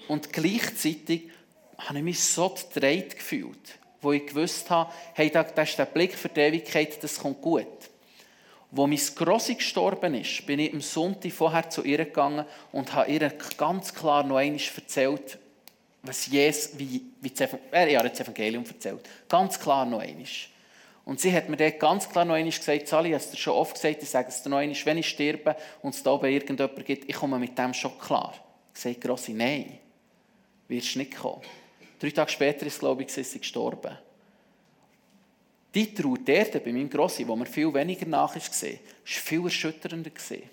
Und 0.07 0.31
gleichzeitig 0.31 1.29
habe 1.77 1.99
ich 1.99 2.03
mich 2.03 2.23
so 2.23 2.49
gedreht 2.49 3.15
gefühlt, 3.15 3.79
wo 4.01 4.11
ich 4.11 4.27
gewusst 4.27 4.69
habe, 4.69 4.91
hey, 5.13 5.29
das 5.29 5.69
ist 5.69 5.79
der 5.79 5.85
Blick 5.85 6.15
für 6.15 6.29
die 6.29 6.41
Ewigkeit, 6.41 7.01
das 7.03 7.19
kommt 7.19 7.41
gut. 7.41 7.67
Wo 8.71 8.85
mein 8.85 8.99
Grossi 9.15 9.55
gestorben 9.55 10.13
ist, 10.15 10.45
bin 10.45 10.59
ich 10.59 10.73
am 10.73 10.81
Sonntag 10.81 11.31
vorher 11.31 11.69
zu 11.69 11.83
ihr 11.83 11.99
gegangen 11.99 12.45
und 12.71 12.93
habe 12.93 13.09
ihr 13.09 13.31
ganz 13.57 13.93
klar 13.93 14.23
noch 14.23 14.37
einmal 14.37 14.59
erzählt, 14.75 15.37
was 16.03 16.27
Jesus, 16.27 16.77
wie, 16.77 17.01
wie 17.21 17.29
das, 17.29 17.49
äh, 17.71 17.93
ja, 17.93 18.03
das 18.03 18.19
Evangelium 18.19 18.65
erzählt. 18.65 19.01
Ganz 19.29 19.59
klar 19.59 19.85
noch 19.85 19.99
einmal. 19.99 20.25
Und 21.05 21.21
sie 21.21 21.31
hat 21.31 21.47
mir 21.47 21.55
dann 21.55 21.79
ganz 21.79 22.09
klar 22.09 22.25
noch 22.25 22.35
einmal 22.35 22.51
gesagt, 22.51 22.87
Sally, 22.87 23.13
es 23.13 23.31
dir 23.31 23.37
schon 23.37 23.53
oft 23.53 23.75
gesagt, 23.75 24.03
ich 24.03 24.09
sage 24.09 24.27
es 24.27 24.43
dir 24.43 24.49
noch 24.49 24.57
einmal, 24.57 24.77
wenn 24.83 24.97
ich 24.97 25.07
sterbe 25.07 25.55
und 25.81 25.95
es 25.95 26.03
da 26.03 26.11
oben 26.11 26.29
irgendjemand 26.29 26.85
gibt, 26.85 27.09
ich 27.09 27.15
komme 27.15 27.39
mit 27.39 27.57
dem 27.57 27.73
schon 27.73 27.97
klar. 27.97 28.33
Ich 28.73 28.81
sage 28.81 28.95
Grossi, 28.95 29.31
nein, 29.31 29.79
wirst 30.67 30.95
du 30.95 30.99
nicht 30.99 31.15
kommen. 31.15 31.41
Drei 31.99 32.09
Tage 32.09 32.29
später 32.29 32.65
ist, 32.65 32.79
glaube 32.79 33.03
ich, 33.03 33.13
sie 33.13 33.39
gestorben. 33.39 33.97
Die 35.73 35.93
Trauer 35.93 36.17
dort 36.17 36.63
bei 36.63 36.71
meinem 36.71 36.89
Grossi, 36.89 37.27
wo 37.27 37.35
mir 37.35 37.45
viel 37.45 37.73
weniger 37.73 38.05
nach 38.05 38.35
ist, 38.35 38.63
war 38.63 38.71
viel 39.03 39.43
erschütternder. 39.43 40.09
Die 40.09 40.43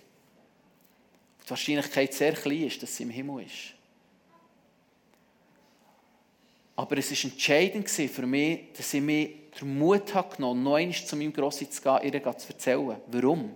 Wahrscheinlichkeit 1.51 2.13
sehr 2.13 2.33
klein 2.33 2.63
ist, 2.65 2.83
dass 2.83 2.97
sie 2.97 3.05
im 3.05 3.11
Himmel 3.11 3.45
ist. 3.45 3.75
Aber 6.77 6.99
es 6.99 7.11
war 7.11 7.31
entscheidend 7.31 7.89
für 7.89 8.27
mich, 8.27 8.73
dass 8.77 8.93
ich 8.95 9.01
mir 9.01 9.29
den 9.61 9.79
Mut 9.79 10.13
habe 10.15 10.35
genommen 10.35 10.63
noch 10.65 10.75
einmal 10.75 10.97
zu 10.97 11.17
meinem 11.17 11.33
Grossi 11.33 11.71
zu 11.71 11.81
gehen, 11.81 12.13
ihr 12.13 12.37
zu 12.37 12.49
erzählen. 12.49 12.97
Warum? 13.07 13.55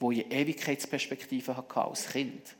Wo 0.00 0.10
ich 0.10 0.24
eine 0.24 0.34
Ewigkeitsperspektive 0.34 1.56
hatte 1.56 1.80
als 1.80 2.08
Kind. 2.08 2.56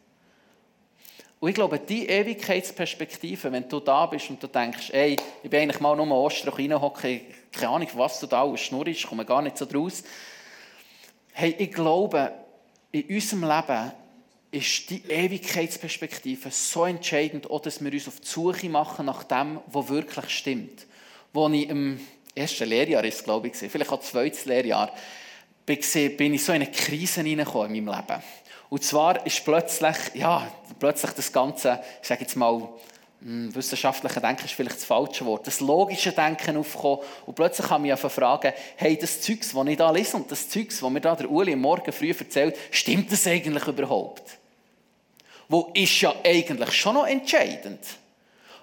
Und 1.41 1.49
ich 1.49 1.55
glaube, 1.55 1.79
die 1.79 2.07
Ewigkeitsperspektive, 2.07 3.51
wenn 3.53 3.69
du 3.69 3.81
da 3.81 4.07
bist 4.07 4.29
und 4.31 4.43
du 4.43 4.49
denkst, 4.49 4.91
ey, 4.91 5.17
ich 5.43 5.51
bin 5.51 5.63
eigentlich 5.63 5.81
mal 5.81 5.97
nur 5.97 6.11
Ostern 6.11 6.55
reinhocken, 6.55 7.21
keine 7.53 7.71
Ahnung, 7.71 7.89
was 7.95 8.21
da 8.21 8.43
alles 8.43 8.61
schnurrst, 8.61 9.07
komme 9.07 9.25
gar 9.25 9.43
nicht 9.43 9.59
so 9.59 9.67
draus. 9.67 10.03
Hey, 11.33 11.55
ich 11.59 11.73
glaube, 11.73 12.33
in 12.93 13.05
unserem 13.05 13.45
Leben 13.45 13.93
ist 14.51 14.91
die 14.91 15.03
Ewigkeitsperspektive 15.09 16.51
so 16.51 16.85
entscheidend, 16.85 17.51
auch, 17.51 17.61
dass 17.61 17.85
wir 17.85 17.93
uns 17.93 18.09
auf 18.09 18.21
die 18.21 18.27
Suche 18.27 18.69
machen 18.69 19.07
nach 19.07 19.25
dem, 19.25 19.61
was 19.67 19.89
wirklich 19.89 20.31
stimmt. 20.31 20.87
Wo 21.33 21.49
ich 21.49 21.69
im 21.69 22.01
ersten 22.35 22.69
Lehrjahr 22.69 23.05
ist, 23.05 23.25
glaube 23.25 23.49
ich, 23.49 23.57
vielleicht 23.57 23.93
auch 23.93 24.01
zweites 24.01 24.47
Lehrjahr, 24.47 24.93
bin 25.67 26.35
ich 26.35 26.45
so 26.45 26.53
in 26.53 26.63
eine 26.63 26.71
Krise 26.71 27.21
hineingekommen 27.21 27.75
in 27.75 27.85
meinem 27.85 28.07
Leben. 28.07 28.23
Und 28.71 28.85
zwar 28.85 29.25
ist 29.27 29.45
plötzlich, 29.45 29.97
ja, 30.15 30.51
plötzlich 30.79 31.13
das 31.13 31.33
Ganze, 31.33 31.81
ich 32.01 32.09
sage 32.09 32.23
jetzt 32.23 32.37
mal, 32.37 32.69
wissenschaftliche 33.21 34.21
Denken 34.21 34.45
ist 34.45 34.55
vielleicht 34.55 34.77
das 34.77 34.85
falsche 34.85 35.27
Wort, 35.27 35.47
das 35.47 35.61
logische 35.61 36.13
Denken 36.13 36.57
aufgekommen 36.57 37.01
und 37.27 37.35
plötzlich 37.35 37.67
kann 37.67 37.85
ich 37.85 37.91
mich 37.91 38.13
fragen, 38.13 38.53
hey, 38.77 38.97
das 38.97 39.21
Zeugs, 39.21 39.53
das 39.53 39.67
ich 39.67 39.77
da 39.77 39.91
lese 39.91 40.17
und 40.17 40.31
das 40.31 40.49
Zeugs, 40.49 40.81
das 40.81 40.91
mir 40.91 41.01
da 41.01 41.17
der 41.17 41.31
Uli 41.31 41.57
Morgen 41.57 41.93
früh 41.93 42.11
erzählt, 42.11 42.57
stimmt 42.71 43.11
das 43.11 43.27
eigentlich 43.27 43.67
überhaupt? 43.67 44.39
Wo 45.49 45.71
ist 45.75 46.01
ja 46.01 46.15
eigentlich 46.25 46.73
schon 46.73 46.95
noch 46.95 47.07
entscheidend. 47.07 47.81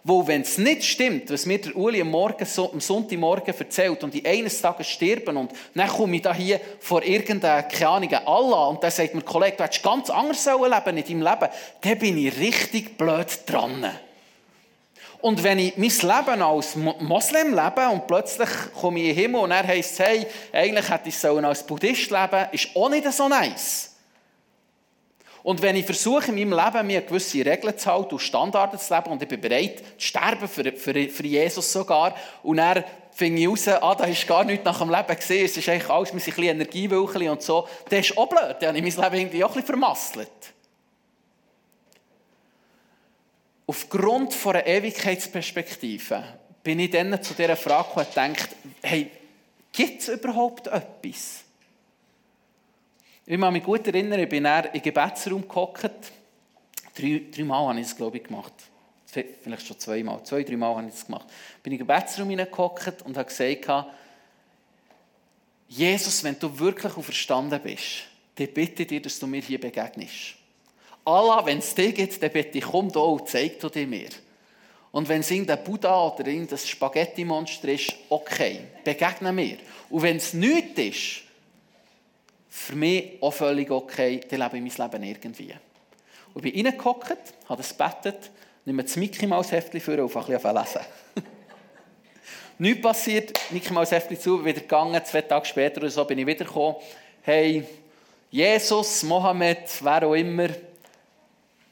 Wo, 0.08 0.26
wenn 0.28 0.42
es 0.42 0.60
nicht 0.60 0.86
stimmt, 0.86 1.32
was 1.32 1.48
mir 1.48 1.60
der 1.60 1.76
Uli 1.76 2.00
am, 2.00 2.12
Morgen, 2.12 2.46
am 2.72 2.80
Sonntagmorgen 2.80 3.56
erzählt 3.58 4.04
und 4.04 4.14
die 4.14 4.24
eines 4.24 4.62
Tages 4.62 4.88
sterben 4.88 5.36
und 5.36 5.52
dann 5.74 5.88
komme 5.90 6.18
ich 6.18 6.22
da 6.22 6.32
hier 6.32 6.62
vor 6.80 7.02
irgendeiner, 7.02 7.64
keine 7.64 7.90
Ahnung, 7.90 8.14
Allah 8.14 8.68
und 8.68 8.84
dann 8.84 8.92
sagt 8.92 9.16
mir, 9.16 9.24
Kollege, 9.24 9.58
du 9.58 9.64
hättest 9.64 9.82
ganz 9.82 10.12
anders 10.12 10.46
leben 10.46 10.98
in 10.98 11.04
deinem 11.04 11.22
Leben, 11.24 11.52
dann 11.82 11.98
bin 11.98 12.18
ich 12.20 12.38
richtig 12.38 13.00
blöd 13.00 13.28
dran. 13.48 13.92
Und 15.26 15.42
wenn 15.42 15.58
ich 15.58 15.76
mein 15.76 15.90
Leben 15.90 16.42
als 16.44 16.76
Moslem 16.76 17.56
lebe 17.56 17.90
und 17.90 18.06
plötzlich 18.06 18.48
komme 18.80 19.00
ich 19.00 19.10
in 19.10 19.16
den 19.16 19.22
Himmel 19.24 19.42
und 19.42 19.50
er 19.50 19.66
heisst, 19.66 19.98
hey, 19.98 20.28
eigentlich 20.54 20.88
hätte 20.88 21.10
ich 21.10 21.26
als 21.26 21.66
Buddhist 21.66 22.12
leben 22.12 22.46
ist 22.52 22.70
auch 22.76 22.90
nicht 22.90 23.12
so 23.12 23.28
nice. 23.28 23.96
Und 25.42 25.64
wenn 25.64 25.78
ich 25.78 25.86
versuche, 25.88 26.32
in 26.32 26.36
meinem 26.36 26.54
Leben 26.54 26.86
mir 26.86 27.02
gewisse 27.02 27.44
Regeln 27.44 27.76
zu 27.76 27.92
halten 27.92 28.14
und 28.14 28.20
Standards 28.20 28.86
zu 28.86 28.94
leben 28.94 29.10
und 29.10 29.24
ich 29.24 29.28
bin 29.28 29.42
bereit 29.42 29.80
zu 29.98 30.08
sterben 30.08 30.48
für, 30.48 30.72
für, 30.74 30.94
für 31.10 31.26
Jesus 31.26 31.74
sogar 31.74 32.14
und 32.44 32.60
er 32.60 32.84
finde 33.10 33.42
ich 33.42 33.48
raus, 33.48 33.68
ah, 33.68 33.96
da 33.96 34.04
ist 34.04 34.28
gar 34.28 34.44
nichts 34.44 34.64
nach 34.64 34.78
dem 34.78 34.92
Leben 34.92 35.16
gesehen, 35.16 35.46
es 35.46 35.58
ist 35.58 35.68
eigentlich 35.68 35.90
alles 35.90 36.12
ein 36.12 36.18
bisschen 36.18 36.44
Energiewölkchen 36.44 37.30
und 37.30 37.42
so, 37.42 37.68
das 37.90 38.02
ist 38.02 38.16
auch 38.16 38.30
blöd, 38.30 38.58
dann 38.60 38.78
habe 38.78 38.88
ich 38.88 38.96
mein 38.96 39.06
Leben 39.06 39.22
irgendwie 39.22 39.44
auch 39.44 39.50
ein 39.50 39.54
bisschen 39.56 39.66
vermasselt. 39.80 40.55
Aufgrund 43.68 44.34
von 44.34 44.56
einer 44.56 44.68
Ewigkeitsperspektive 44.68 46.24
bin 46.64 46.80
ich 46.80 46.92
dann 46.92 47.22
zu 47.22 47.34
dieser 47.34 47.56
Frage 47.56 47.88
gekommen 47.88 48.06
und 48.06 48.38
gedacht, 48.38 48.56
hey, 48.84 49.12
gibt 49.72 50.02
es 50.02 50.08
überhaupt 50.10 50.68
etwas? 50.68 51.44
Ich 53.26 53.40
kann 53.40 53.54
mich 53.54 53.64
gut 53.64 53.88
erinnern, 53.88 54.20
ich 54.20 54.30
bin 54.30 54.46
in 54.46 54.64
den 54.72 54.82
Gebetsraum 54.82 55.48
gehockt. 55.48 56.12
Drei, 56.96 57.22
drei 57.36 57.44
Mal 57.44 57.68
habe 57.68 57.80
ich 57.80 57.88
das, 57.88 57.98
glaube 57.98 58.18
ich, 58.18 58.24
gemacht. 58.24 58.54
Vielleicht 59.08 59.66
schon 59.66 59.80
zweimal. 59.80 60.24
Zwei, 60.24 60.44
drei 60.44 60.58
Mal 60.58 60.76
habe 60.76 60.88
ich 60.88 60.94
das 60.94 61.06
gemacht. 61.06 61.28
Ich 61.58 61.64
bin 61.64 61.74
in 61.74 61.80
den 61.80 61.88
Gebetsraum 61.88 62.30
hineingehockt 62.30 63.02
und 63.02 63.18
habe 63.18 63.28
gesagt, 63.28 63.88
Jesus, 65.68 66.24
wenn 66.24 66.38
du 66.38 66.60
wirklich 66.60 66.94
verstanden 66.94 67.60
bist, 67.64 68.04
dann 68.36 68.48
bitte 68.54 68.84
ich 68.84 68.88
dir, 68.88 69.02
dass 69.02 69.18
du 69.18 69.26
mir 69.26 69.42
hier 69.42 69.60
begegnest. 69.60 70.36
Allah, 71.06 71.46
wenn 71.46 71.60
es 71.60 71.74
dir 71.76 71.94
gibt, 71.94 72.22
dann 72.22 72.32
bitte 72.32 72.60
komm 72.60 72.92
da 72.92 73.00
und 73.00 73.28
zeig 73.30 73.60
du 73.60 73.70
dir 73.70 73.88
mir. 73.88 74.10
Und 74.92 75.08
wenn 75.10 75.22
es 75.22 75.30
irgendein 75.30 75.64
Buddha 75.64 76.08
oder 76.08 76.26
irgendein 76.26 76.58
Spaghetti-Monster 76.58 77.68
ist, 77.68 77.94
okay, 78.10 78.62
begegne 78.84 79.32
mir. 79.32 79.58
Und 79.90 80.02
wenn 80.02 80.18
es 80.18 80.34
nichts 80.34 80.80
ist, 80.80 81.22
für 82.50 82.76
mich 82.76 83.22
auch 83.22 83.32
völlig 83.32 83.70
okay, 83.70 84.22
dann 84.30 84.40
lebe 84.40 84.58
ich 84.58 84.78
mein 84.78 84.92
Leben 84.92 85.04
irgendwie. 85.04 85.54
Und 86.34 86.46
ich 86.46 86.54
bin 86.54 86.66
reingehockt, 86.66 87.18
habe 87.50 87.62
das 87.62 87.74
bettet, 87.74 88.32
nehme 88.64 88.84
das 88.84 88.96
Mickey 88.96 89.28
Maus 89.28 89.52
Heftchen 89.52 89.82
vor 89.82 90.00
und 90.00 90.10
fange 90.10 90.38
ein 90.44 90.56
lesen. 90.56 90.82
Nichts 92.58 92.82
passiert, 92.82 93.40
Mickey 93.52 93.74
Maus 93.74 93.92
Heftchen 93.92 94.20
zu, 94.20 94.44
wieder 94.44 94.62
gegangen, 94.62 95.04
zwei 95.04 95.22
Tage 95.22 95.46
später 95.46 95.82
oder 95.82 95.90
so 95.90 96.06
bin 96.06 96.20
ich 96.20 96.26
wiedergekommen. 96.26 96.78
Hey, 97.22 97.66
Jesus, 98.32 99.04
Mohammed, 99.04 99.68
wer 99.82 100.08
auch 100.08 100.14
immer, 100.14 100.48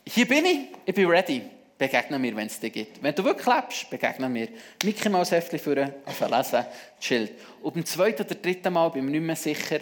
hier 0.06 0.28
bin 0.28 0.46
ich, 0.46 0.60
ich 0.86 0.94
bin 0.94 1.08
ready. 1.08 1.42
Begegne 1.78 2.20
mir, 2.20 2.36
wenn 2.36 2.48
es 2.48 2.60
dir 2.60 2.70
gibt. 2.70 3.02
Wenn 3.02 3.16
du 3.16 3.24
wirklich 3.24 3.48
lebst, 3.48 3.90
begegne 3.90 4.30
mir. 4.30 4.48
Mickey 4.84 5.10
Maus 5.10 5.32
Heftchen 5.32 5.60
führen, 5.60 5.92
einfach 6.06 6.30
lesen, 6.30 6.66
chillt. 7.00 7.32
Und 7.62 7.74
beim 7.74 7.86
zweiten 7.86 8.24
oder 8.24 8.36
dritten 8.36 8.72
Mal 8.72 8.90
bin 8.90 9.06
ich 9.06 9.12
nicht 9.12 9.22
mehr 9.22 9.36
sicher, 9.36 9.80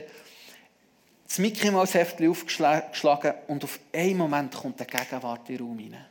das 1.27 1.37
Mickey 1.37 1.69
Maus 1.69 1.93
Heftchen 1.93 2.29
aufgeschlagen 2.29 3.33
und 3.47 3.63
auf 3.63 3.79
einen 3.93 4.17
Moment 4.17 4.55
kommt 4.55 4.79
der 4.79 4.87
Gegenwart 4.87 5.49
in 5.49 5.57
den 5.57 5.65
Raum 5.65 5.77
rein. 5.77 6.05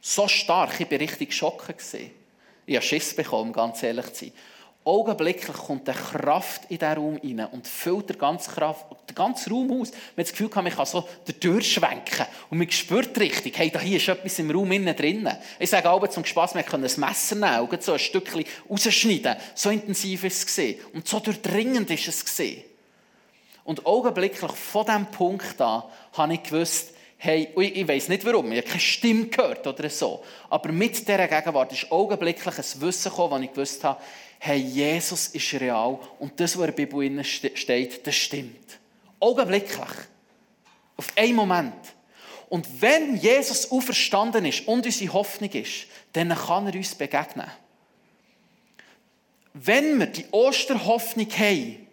So 0.00 0.28
stark, 0.28 0.78
ich 0.80 0.90
war 0.90 1.00
richtig 1.00 1.30
geschockt. 1.30 1.74
Ich 2.66 2.76
habe 2.76 2.86
Schiss 2.86 3.14
bekommen, 3.14 3.52
ganz 3.52 3.82
ehrlich 3.82 4.12
zu 4.12 4.26
sein. 4.26 4.32
Augenblicklich 4.90 5.56
kommt 5.56 5.88
eine 5.88 5.96
Kraft 5.96 6.62
in 6.68 6.78
diesen 6.78 6.94
Raum 6.94 7.20
rein 7.22 7.46
und 7.52 7.68
füllt 7.68 8.10
den 8.10 8.18
ganzen, 8.18 8.52
Kraft, 8.52 8.86
den 9.08 9.14
ganzen 9.14 9.52
Raum 9.52 9.70
aus. 9.70 9.92
Man 9.92 10.00
hat 10.00 10.16
das 10.16 10.32
Gefühl, 10.32 10.50
man 10.52 10.68
kann 10.68 10.84
so 10.84 11.08
durchschwenken 11.38 12.26
und 12.50 12.58
man 12.58 12.68
spürt 12.68 13.16
richtig, 13.20 13.56
hey, 13.56 13.70
da 13.70 13.78
hier 13.78 13.98
ist 13.98 14.08
etwas 14.08 14.40
im 14.40 14.50
Raum 14.50 14.72
innen 14.72 14.96
drin. 14.96 15.28
Ich 15.60 15.70
sage 15.70 15.88
auch 15.88 16.04
zum 16.08 16.24
Spass, 16.24 16.56
man 16.56 16.66
kann 16.66 16.84
ein 16.84 16.90
Messer 16.96 17.36
nehmen 17.36 17.68
und 17.68 17.82
so 17.84 17.92
ein 17.92 18.00
Stückchen 18.00 18.44
rausschneiden. 18.68 19.36
So 19.54 19.70
intensiv 19.70 20.24
ist 20.24 20.58
es 20.58 20.74
und 20.92 21.06
so 21.06 21.20
durchdringend 21.20 21.88
ist 21.92 22.08
es. 22.08 22.42
Und 23.62 23.86
augenblicklich 23.86 24.50
von 24.50 24.86
diesem 24.86 25.06
Punkt 25.06 25.60
an 25.60 25.84
habe 26.14 26.34
ich 26.34 26.42
gewusst, 26.42 26.94
hey, 27.16 27.48
ich, 27.56 27.86
weiß 27.86 28.08
nicht 28.08 28.24
warum, 28.24 28.50
ich 28.50 28.58
habe 28.58 28.66
keine 28.66 28.80
Stimme 28.80 29.26
gehört 29.26 29.64
oder 29.68 29.88
so, 29.88 30.24
aber 30.48 30.72
mit 30.72 30.98
dieser 30.98 31.28
Gegenwart 31.28 31.70
ist 31.70 31.92
augenblicklich 31.92 32.58
ein 32.58 32.80
Wissen 32.80 33.10
gekommen, 33.10 33.30
wo 33.30 33.44
ich 33.44 33.52
gewusst 33.52 33.84
habe, 33.84 34.00
hey, 34.42 34.58
Jesus 34.58 35.28
ist 35.28 35.52
real 35.60 35.98
und 36.18 36.40
das, 36.40 36.56
was 36.56 36.66
in 36.66 36.74
der 36.74 36.86
Bibel 36.86 37.24
steht, 37.24 38.06
das 38.06 38.14
stimmt. 38.16 38.78
Augenblicklich. 39.20 39.88
Auf 40.96 41.08
einen 41.14 41.34
Moment. 41.34 41.74
Und 42.48 42.66
wenn 42.80 43.16
Jesus 43.16 43.70
auferstanden 43.70 44.46
ist 44.46 44.66
und 44.66 44.84
unsere 44.84 45.12
Hoffnung 45.12 45.50
ist, 45.50 45.86
dann 46.14 46.34
kann 46.34 46.66
er 46.66 46.74
uns 46.74 46.94
begegnen. 46.94 47.46
Wenn 49.52 49.98
wir 49.98 50.06
die 50.06 50.24
Osterhoffnung 50.30 51.30
haben 51.30 51.86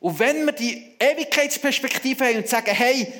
und 0.00 0.18
wenn 0.18 0.44
wir 0.44 0.52
die 0.52 0.94
Ewigkeitsperspektive 0.98 2.26
haben 2.26 2.36
und 2.36 2.48
sagen, 2.48 2.74
hey, 2.74 3.12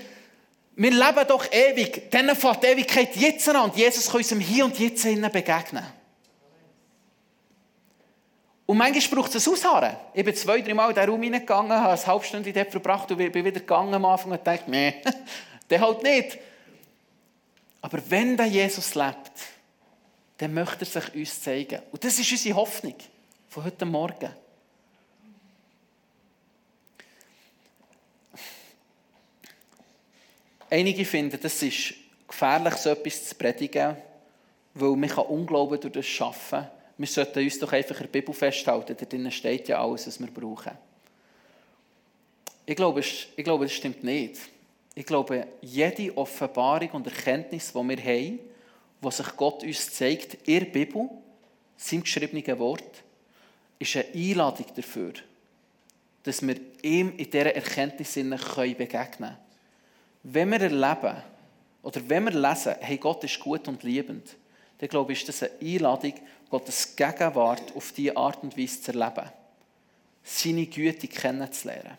wir 0.76 0.90
leben 0.90 1.26
doch 1.26 1.50
ewig, 1.50 2.10
dann 2.10 2.36
fängt 2.36 2.62
die 2.62 2.66
Ewigkeit 2.66 3.16
jetzt 3.16 3.48
an 3.48 3.70
und 3.70 3.76
Jesus 3.76 4.06
kann 4.06 4.18
uns 4.18 4.30
im 4.30 4.40
Hier 4.40 4.66
und 4.66 4.78
Jetzt 4.78 5.04
begegnen. 5.04 5.97
Und 8.68 8.76
manchmal 8.76 9.22
braucht 9.22 9.34
es 9.34 9.48
ein 9.48 9.52
Ausharren. 9.54 9.96
Ich 10.12 10.22
bin 10.22 10.36
zwei, 10.36 10.60
drei 10.60 10.74
Mal 10.74 10.90
in 10.90 10.94
diesen 10.94 11.08
Raum 11.08 11.22
reingegangen, 11.22 11.72
habe 11.72 11.92
eine 11.94 12.06
halbe 12.06 12.24
Stunde 12.26 12.52
dort 12.52 12.70
verbracht 12.70 13.10
und 13.10 13.16
bin 13.16 13.32
wieder 13.32 13.60
gegangen 13.60 13.94
am 13.94 14.04
Anfang 14.04 14.32
und 14.32 14.46
dachte, 14.46 14.70
nee, 14.70 14.96
der 15.70 15.80
halt 15.80 16.02
nicht. 16.02 16.38
Aber 17.80 17.98
wenn 18.10 18.36
der 18.36 18.44
Jesus 18.44 18.94
lebt, 18.94 19.32
dann 20.36 20.52
möchte 20.52 20.84
er 20.84 21.00
sich 21.00 21.14
uns 21.14 21.40
zeigen. 21.40 21.80
Und 21.90 22.04
das 22.04 22.18
ist 22.18 22.30
unsere 22.30 22.56
Hoffnung 22.56 22.94
von 23.48 23.64
heute 23.64 23.86
Morgen. 23.86 24.30
Einige 30.68 31.06
finden, 31.06 31.40
das 31.40 31.62
ist 31.62 31.94
gefährlich, 32.28 32.74
so 32.74 32.90
etwas 32.90 33.30
zu 33.30 33.34
predigen, 33.34 33.96
weil 34.74 34.94
man 34.94 35.10
Unglauben 35.10 35.80
durch 35.80 35.94
das 35.94 36.06
schaffen 36.06 36.66
kann 36.66 36.77
wir 36.98 37.06
sollten 37.06 37.44
uns 37.44 37.58
doch 37.60 37.72
einfach 37.72 37.96
in 37.96 38.02
der 38.02 38.20
Bibel 38.20 38.34
festhalten. 38.34 38.96
Da 38.98 39.06
drinnen 39.06 39.30
steht 39.30 39.68
ja 39.68 39.82
alles, 39.82 40.08
was 40.08 40.18
wir 40.18 40.26
brauchen. 40.26 40.72
Ich 42.66 42.76
glaube, 42.76 43.00
ich 43.00 43.44
glaube, 43.44 43.64
das 43.64 43.72
stimmt 43.72 44.02
nicht. 44.02 44.36
Ich 44.94 45.06
glaube, 45.06 45.46
jede 45.62 46.14
Offenbarung 46.16 46.90
und 46.90 47.06
Erkenntnis, 47.06 47.72
die 47.72 47.88
wir 47.88 47.96
haben, 47.96 48.40
die 49.00 49.10
sich 49.12 49.36
Gott 49.36 49.62
uns 49.62 49.92
zeigt, 49.92 50.46
der 50.46 50.60
Bibel, 50.62 51.08
seinem 51.76 52.02
geschriebenen 52.02 52.58
Wort, 52.58 53.04
ist 53.78 53.94
eine 53.94 54.06
Einladung 54.12 54.66
dafür, 54.74 55.12
dass 56.24 56.44
wir 56.44 56.56
ihm 56.82 57.16
in 57.16 57.30
dieser 57.30 57.54
Erkenntnis 57.54 58.14
begegnen 58.14 58.90
können. 58.90 59.36
Wenn 60.24 60.50
wir 60.50 60.60
erleben, 60.60 61.22
oder 61.80 62.08
wenn 62.08 62.24
wir 62.24 62.32
lesen, 62.32 62.74
hey, 62.80 62.98
Gott 62.98 63.22
ist 63.22 63.38
gut 63.38 63.68
und 63.68 63.84
liebend, 63.84 64.34
dann 64.78 64.88
glaube 64.88 65.12
ich, 65.12 65.20
ist 65.20 65.28
das 65.28 65.42
eine 65.42 65.60
Einladung, 65.60 66.14
Gottes 66.50 66.96
Gegenwart 66.96 67.74
auf 67.74 67.92
diese 67.92 68.16
Art 68.16 68.42
und 68.42 68.56
Weise 68.56 68.80
zu 68.80 68.92
erleben. 68.92 69.30
Seine 70.22 70.66
Güte 70.66 71.08
kennenzulernen. 71.08 71.98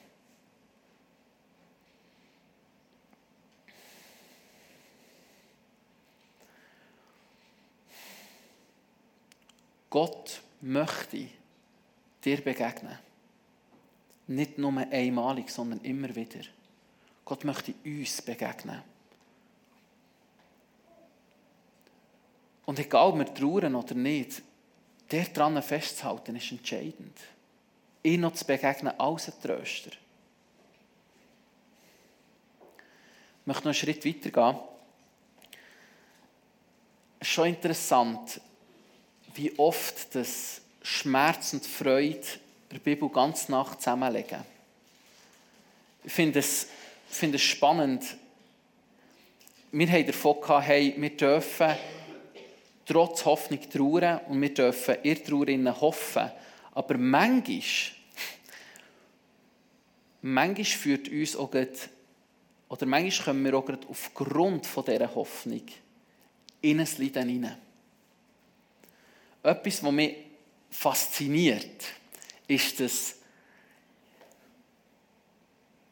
Gott 9.90 10.42
möchte 10.62 11.28
dir 12.24 12.42
begegnen. 12.42 12.98
Nicht 14.28 14.60
nur 14.60 14.78
einmalig, 14.78 15.50
sondern 15.50 15.82
immer 15.82 16.16
wieder. 16.16 16.42
Gott 17.26 17.44
möchte 17.44 17.74
uns 17.84 18.22
begegnen. 18.22 18.84
Und 22.70 22.78
egal, 22.78 23.08
ob 23.08 23.18
wir 23.18 23.34
trauern 23.34 23.74
oder 23.74 23.96
nicht, 23.96 24.44
daran 25.10 25.60
festzuhalten, 25.64 26.36
ist 26.36 26.52
entscheidend. 26.52 27.18
Ihn 28.04 28.22
noch 28.22 28.36
zu 28.36 28.46
begegnen 28.46 28.94
als 29.00 29.28
ein 29.28 29.42
Tröster. 29.42 29.90
Ich 33.40 33.46
möchte 33.46 33.64
noch 33.64 33.66
einen 33.66 33.74
Schritt 33.74 34.06
weiter 34.06 34.30
gehen. 34.30 34.60
Es 37.20 37.28
ist 37.28 37.34
schon 37.34 37.48
interessant, 37.48 38.40
wie 39.34 39.58
oft 39.58 40.14
das 40.14 40.62
Schmerz 40.84 41.54
und 41.54 41.66
Freude 41.66 42.22
der 42.72 42.78
Bibel 42.78 43.10
ganz 43.10 43.50
nach 43.50 43.80
zusammenlegen. 43.80 44.44
Ich 46.04 46.14
finde 46.14 46.38
es, 46.38 46.68
finde 47.10 47.38
es 47.38 47.42
spannend. 47.42 48.16
Wir 49.72 49.92
haben 49.92 50.06
davon 50.06 50.40
gehabt, 50.40 50.68
hey, 50.68 50.94
wir 50.96 51.18
dürfen 51.18 51.76
trotz 52.90 53.24
Hoffnung 53.26 53.60
trauern 53.70 54.20
und 54.28 54.42
wir 54.42 54.54
dürfen 54.54 54.96
ihr 55.04 55.24
Trauer 55.24 55.82
hoffen. 55.82 56.32
Aber 56.72 56.98
manchmal, 56.98 57.62
manchmal 60.24 60.66
führt 60.66 61.08
uns 61.08 61.36
auch 61.36 61.52
gerade, 61.52 61.72
oder 62.68 62.86
manchmal 62.88 63.26
kommen 63.26 63.46
wir 63.46 63.54
auch 63.54 63.66
gerade 63.66 63.88
aufgrund 63.88 64.66
von 64.66 64.86
dieser 64.86 65.14
Hoffnung 65.14 65.62
in 66.62 66.80
ein 66.80 66.88
Leiden 66.98 67.30
hinein. 67.30 67.58
Etwas, 69.44 69.84
was 69.84 69.92
mich 69.92 70.16
fasziniert, 70.72 71.86
ist, 72.48 72.80
dass 72.80 73.16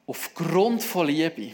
aufgrund 0.08 0.82
von 0.82 1.08
Liebe 1.08 1.52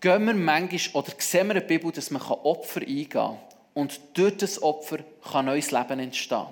gehen 0.00 0.24
wir 0.26 0.34
manchmal 0.34 1.02
oder 1.02 1.12
sehen 1.18 1.46
wir 1.46 1.54
in 1.54 1.60
der 1.60 1.66
Bibel, 1.66 1.92
dass 1.92 2.10
man 2.10 2.20
Opfer 2.20 2.80
eingehen 2.80 3.08
kann. 3.08 3.38
Und 3.74 4.00
durch 4.14 4.36
das 4.36 4.62
Opfer 4.62 4.98
kann 5.30 5.46
neues 5.46 5.70
Leben 5.70 5.98
entstehen. 5.98 6.46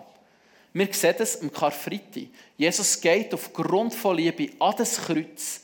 Wir 0.75 0.93
sehen 0.93 1.15
das 1.19 1.37
im 1.37 1.53
Karfreitag. 1.53 2.29
Jesus 2.57 3.01
geht 3.01 3.33
aufgrund 3.35 3.95
von 3.95 4.17
Liebe 4.17 4.51
an 4.59 4.75
das 4.77 4.97
Kreuz 5.03 5.63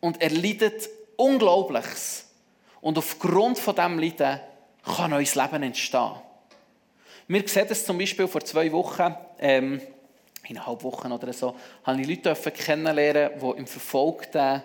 und 0.00 0.20
er 0.20 0.30
leidet 0.30 0.88
Unglaubliches. 1.16 2.26
Und 2.80 2.98
aufgrund 2.98 3.58
von 3.58 3.74
diesem 3.74 3.98
Leiden 3.98 4.40
kann 4.84 5.10
neues 5.10 5.34
Leben 5.34 5.62
entstehen. 5.62 6.12
Wir 7.26 7.46
sehen 7.46 7.66
das 7.68 7.84
zum 7.84 7.98
Beispiel 7.98 8.26
vor 8.26 8.40
zwei 8.42 8.70
Wochen, 8.72 9.14
ähm, 9.38 9.80
eineinhalb 10.48 10.82
Wochen 10.82 11.12
oder 11.12 11.32
so, 11.32 11.54
habe 11.84 12.00
ich 12.00 12.08
Leute 12.08 12.34
kennenlernen, 12.50 13.38
die 13.40 13.58
im 13.58 13.66
verfolgten 13.66 14.62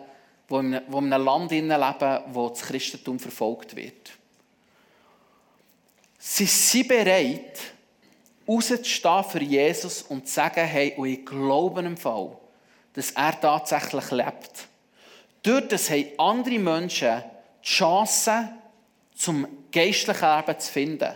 die 0.50 0.56
in 0.56 0.76
einem 0.92 1.24
Land 1.24 1.52
leben, 1.52 2.20
wo 2.28 2.50
das 2.50 2.62
Christentum 2.62 3.18
verfolgt 3.18 3.76
wird. 3.76 4.12
Sie 6.26 6.46
sind 6.46 6.88
bereit, 6.88 7.60
rauszustehen 8.48 9.24
für 9.26 9.44
Jesus 9.44 10.04
und 10.04 10.26
zu 10.26 10.36
sagen, 10.36 10.66
hey, 10.66 10.94
und 10.96 11.10
ich 11.10 11.26
glaube 11.26 11.82
im 11.82 11.98
Fall, 11.98 12.38
dass 12.94 13.12
er 13.12 13.38
tatsächlich 13.42 14.10
lebt. 14.10 14.70
Dort 15.44 15.74
das 15.74 15.90
haben 15.90 16.08
andere 16.18 16.60
Menschen 16.60 17.22
die 17.62 17.68
Chance, 17.68 18.54
zum 19.14 19.46
geistlichen 19.70 20.38
Leben 20.38 20.60
zu 20.60 20.72
finden. 20.72 21.14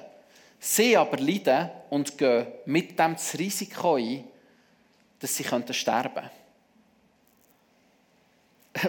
Sie 0.60 0.98
aber 0.98 1.18
leiden 1.20 1.70
und 1.90 2.18
gehen 2.18 2.48
mit 2.66 3.00
dem 3.00 3.14
das 3.14 3.40
Risiko 3.40 3.96
ein, 3.96 4.26
dass 5.20 5.38
sie 5.38 5.46
sterben 5.46 6.14
könnten 6.14 6.30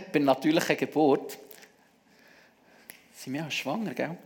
bei 0.13 0.19
natürlicher 0.19 0.75
Geburt, 0.75 1.39
sind 3.15 3.35
wir 3.35 3.43
ja 3.43 3.51
schwanger, 3.53 3.95
gell? 3.95 4.19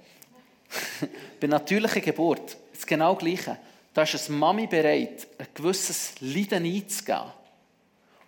bei 1.41 1.47
natürlicher 1.47 2.01
Geburt, 2.01 2.57
das 2.73 2.87
genau 2.87 3.15
Gleiche. 3.15 3.59
Da 3.95 4.03
ist 4.03 4.29
eine 4.29 4.39
Mami 4.39 4.67
bereit, 4.67 5.27
ein 5.39 5.47
gewisses 5.55 6.15
Leiden 6.21 6.65
einzugehen. 6.65 7.33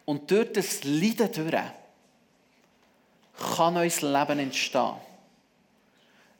Und 0.04 0.30
durch 0.30 0.52
das 0.52 0.84
Leiden 0.84 1.32
durch 1.32 1.62
kann 3.56 3.74
neues 3.74 4.02
Leben 4.02 4.38
entstehen. 4.38 4.92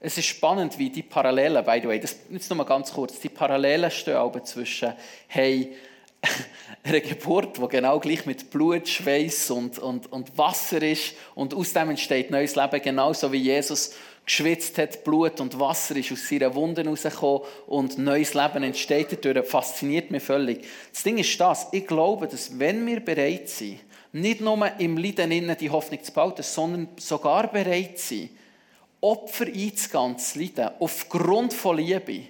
Es 0.00 0.18
ist 0.18 0.26
spannend, 0.26 0.78
wie 0.78 0.90
die 0.90 1.02
Parallelen, 1.02 1.64
by 1.64 1.80
the 1.80 1.88
way, 1.88 1.98
das 1.98 2.16
jetzt 2.28 2.50
noch 2.50 2.58
mal 2.58 2.64
ganz 2.64 2.92
kurz, 2.92 3.18
die 3.20 3.30
Parallelen 3.30 3.90
stehen 3.90 4.16
aber 4.16 4.44
zwischen, 4.44 4.92
hey, 5.28 5.74
eine 6.82 7.00
Geburt, 7.00 7.56
die 7.56 7.68
genau 7.68 7.98
gleich 8.00 8.26
mit 8.26 8.50
Blut, 8.50 8.86
Schweiß 8.86 9.50
und, 9.50 9.78
und, 9.78 10.12
und 10.12 10.36
Wasser 10.36 10.82
ist 10.82 11.14
und 11.34 11.54
aus 11.54 11.72
dem 11.72 11.90
entsteht 11.90 12.30
neues 12.30 12.54
Leben, 12.54 12.82
genauso 12.82 13.32
wie 13.32 13.38
Jesus 13.38 13.94
geschwitzt 14.24 14.78
hat, 14.78 15.04
Blut 15.04 15.40
und 15.40 15.58
Wasser 15.58 15.96
ist 15.96 16.12
aus 16.12 16.28
seinen 16.28 16.54
Wunden 16.54 16.88
rausgekommen 16.88 17.42
und 17.66 17.98
neues 17.98 18.34
Leben 18.34 18.62
entsteht 18.62 19.24
dadurch, 19.24 19.46
fasziniert 19.46 20.10
mich 20.10 20.22
völlig. 20.22 20.64
Das 20.92 21.02
Ding 21.02 21.18
ist 21.18 21.38
das, 21.38 21.68
ich 21.72 21.86
glaube, 21.86 22.26
dass 22.26 22.58
wenn 22.58 22.86
wir 22.86 23.00
bereit 23.00 23.48
sind, 23.48 23.80
nicht 24.12 24.40
nur 24.40 24.70
im 24.78 24.96
Leiden 24.96 25.32
innen 25.32 25.56
die 25.58 25.70
Hoffnung 25.70 26.02
zu 26.02 26.12
behalten, 26.12 26.42
sondern 26.42 26.88
sogar 26.98 27.50
bereit 27.50 27.98
sind, 27.98 28.30
Opfer 29.00 29.46
einzugehen, 29.46 30.18
zu 30.18 30.38
leiden, 30.38 30.70
aufgrund 30.78 31.52
von 31.52 31.76
Liebe, 31.76 32.22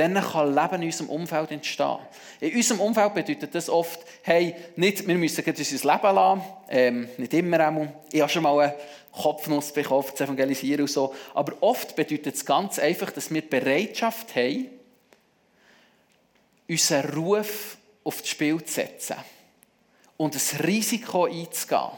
dann 0.00 0.14
kann 0.14 0.54
Leben 0.54 0.82
in 0.82 0.88
unserem 0.88 1.10
Umfeld 1.10 1.50
entstehen. 1.50 1.98
In 2.40 2.56
unserem 2.56 2.80
Umfeld 2.80 3.14
bedeutet 3.14 3.54
das 3.54 3.68
oft, 3.68 4.00
hey, 4.22 4.54
nicht, 4.76 5.06
wir 5.06 5.14
müssen 5.14 5.44
unser 5.44 5.62
Leben 5.62 6.14
lassen, 6.14 6.42
ähm, 6.68 7.08
nicht 7.16 7.34
immer 7.34 7.60
einmal. 7.60 7.92
Ich 8.10 8.20
habe 8.20 8.30
schon 8.30 8.42
mal 8.42 8.58
einen 8.58 8.72
Kopfnuss 9.12 9.72
bekommen, 9.72 10.06
zu 10.14 10.24
evangelisieren 10.24 10.82
und 10.82 10.90
so. 10.90 11.14
Aber 11.34 11.54
oft 11.60 11.94
bedeutet 11.94 12.34
es 12.34 12.44
ganz 12.44 12.78
einfach, 12.78 13.10
dass 13.10 13.32
wir 13.32 13.42
Bereitschaft 13.42 14.34
haben, 14.34 14.66
unseren 16.68 17.10
Ruf 17.10 17.76
auf 18.04 18.20
das 18.20 18.28
Spiel 18.28 18.62
zu 18.64 18.72
setzen 18.72 19.16
und 20.16 20.34
ein 20.34 20.60
Risiko 20.64 21.24
einzugehen. 21.24 21.90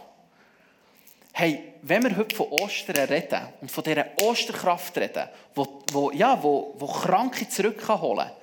Hey, 1.33 1.73
wenn 1.81 2.03
wir 2.03 2.17
heute 2.17 2.37
von 2.37 2.49
Ostern 2.49 3.09
reden 3.09 3.41
und 3.61 3.71
von 3.71 3.83
dieser 3.83 4.07
Osterkraft 4.21 4.97
reden, 4.99 5.29
wo, 5.55 5.83
wo, 5.91 6.11
ja, 6.11 6.43
wo, 6.43 6.75
wo 6.79 6.87
Kranke 6.87 7.49
zurückholen 7.49 8.29
kann, 8.29 8.37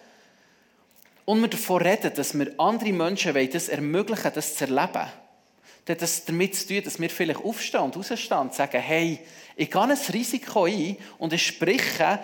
und 1.25 1.41
wir 1.41 1.47
davon 1.47 1.83
reden, 1.83 2.11
dass 2.15 2.35
wir 2.37 2.51
andere 2.57 2.91
Menschen 2.91 3.35
wollen, 3.35 3.51
das 3.51 3.69
ermöglichen, 3.69 4.31
das 4.33 4.55
zu 4.55 4.63
erleben, 4.63 5.05
dann 5.85 5.95
hat 5.95 6.01
das 6.01 6.25
damit 6.25 6.55
zu 6.55 6.67
tun, 6.67 6.83
dass 6.83 6.99
wir 6.99 7.09
vielleicht 7.11 7.45
aufstehen 7.45 7.81
und 7.81 7.95
rausstehen 7.95 8.39
und 8.39 8.55
sagen, 8.55 8.81
hey, 8.81 9.19
ich 9.55 9.69
gehe 9.69 9.81
ein 9.81 9.91
Risiko 9.91 10.65
ein 10.65 10.97
und 11.19 11.31
ich 11.31 11.45
spreche 11.45 12.19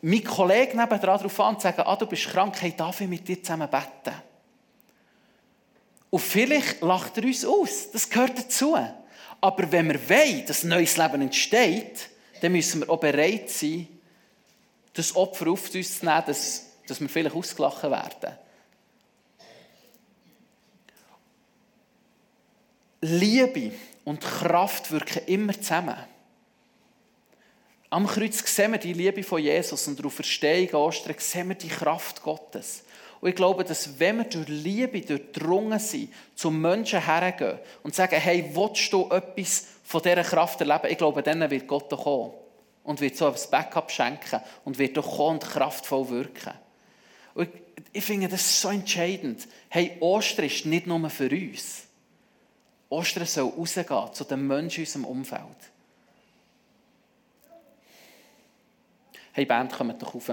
meinen 0.00 0.24
Kollegen 0.24 0.78
nebenan 0.78 1.00
darauf 1.00 1.40
an 1.40 1.56
und 1.56 1.60
sage, 1.60 1.86
ah, 1.86 1.96
du 1.96 2.06
bist 2.06 2.28
krank, 2.28 2.56
hey, 2.60 2.72
darf 2.74 3.02
ich 3.02 3.08
mit 3.08 3.28
dir 3.28 3.42
zusammen 3.42 3.68
beten? 3.68 4.16
Und 6.08 6.20
vielleicht 6.20 6.80
lacht 6.80 7.18
er 7.18 7.24
uns 7.24 7.44
aus, 7.44 7.90
das 7.92 8.08
gehört 8.08 8.38
dazu. 8.38 8.76
Aber 9.40 9.70
wenn 9.72 9.88
wir 9.88 10.08
wollen, 10.08 10.46
dass 10.46 10.64
neues 10.64 10.96
Leben 10.96 11.22
entsteht, 11.22 12.08
dann 12.40 12.52
müssen 12.52 12.80
wir 12.80 12.90
auch 12.90 13.00
bereit 13.00 13.50
sein, 13.50 13.88
das 14.92 15.14
Opfer 15.14 15.48
auf 15.48 15.74
uns 15.74 15.98
zu 15.98 16.04
nehmen, 16.04 16.22
dass, 16.26 16.66
dass 16.86 17.00
wir 17.00 17.08
vielleicht 17.08 17.34
ausgelacht 17.34 17.82
werden. 17.82 18.36
Liebe 23.02 23.72
und 24.04 24.20
Kraft 24.20 24.90
wirken 24.90 25.24
immer 25.26 25.54
zusammen. 25.54 25.96
Am 27.88 28.06
Kreuz 28.06 28.44
sehen 28.54 28.72
wir 28.72 28.78
die 28.78 28.92
Liebe 28.92 29.22
von 29.22 29.42
Jesus 29.42 29.88
und 29.88 30.04
auf 30.04 30.14
Verstehung 30.14 30.74
Ostern 30.74 31.16
sehen 31.18 31.48
wir 31.48 31.56
die 31.56 31.68
Kraft 31.68 32.22
Gottes. 32.22 32.84
Und 33.20 33.28
ich 33.28 33.34
glaube, 33.34 33.64
dass 33.64 33.98
wenn 33.98 34.18
wir 34.18 34.24
durch 34.24 34.48
Liebe 34.48 35.00
durchdrungen 35.02 35.78
sind, 35.78 36.12
zum 36.34 36.60
Menschen 36.60 37.04
hergehen 37.04 37.58
und 37.82 37.94
sagen, 37.94 38.16
hey, 38.16 38.50
willst 38.54 38.92
du 38.92 39.10
etwas 39.10 39.66
von 39.84 40.02
dieser 40.02 40.22
Kraft 40.22 40.60
erleben? 40.60 40.88
Ich 40.88 40.96
glaube, 40.98 41.22
dann 41.22 41.48
wird 41.50 41.66
Gott 41.66 41.90
kommen 41.90 42.32
und 42.82 43.00
wird 43.00 43.16
so 43.16 43.26
ein 43.26 43.34
Backup 43.50 43.90
schenken 43.90 44.40
und 44.64 44.78
wird 44.78 44.96
doch 44.96 45.16
kommen 45.16 45.38
und 45.38 45.44
kraftvoll 45.44 46.08
wirken. 46.08 46.54
Und 47.34 47.48
ich, 47.48 47.84
ich 47.92 48.04
finde 48.04 48.28
das 48.28 48.60
so 48.60 48.68
entscheidend. 48.68 49.46
Hey, 49.68 49.98
Ostern 50.00 50.46
ist 50.46 50.64
nicht 50.64 50.86
nur 50.86 51.10
für 51.10 51.30
uns. 51.30 51.84
Ostern 52.88 53.26
soll 53.26 53.50
rausgehen 53.50 54.14
zu 54.14 54.24
den 54.24 54.46
Menschen 54.46 54.80
in 54.80 54.86
unserem 54.86 55.04
Umfeld. 55.04 55.42
Hey, 59.32 59.44
Band, 59.44 59.72
kommt 59.72 60.02
doch 60.02 60.14
rauf. 60.14 60.32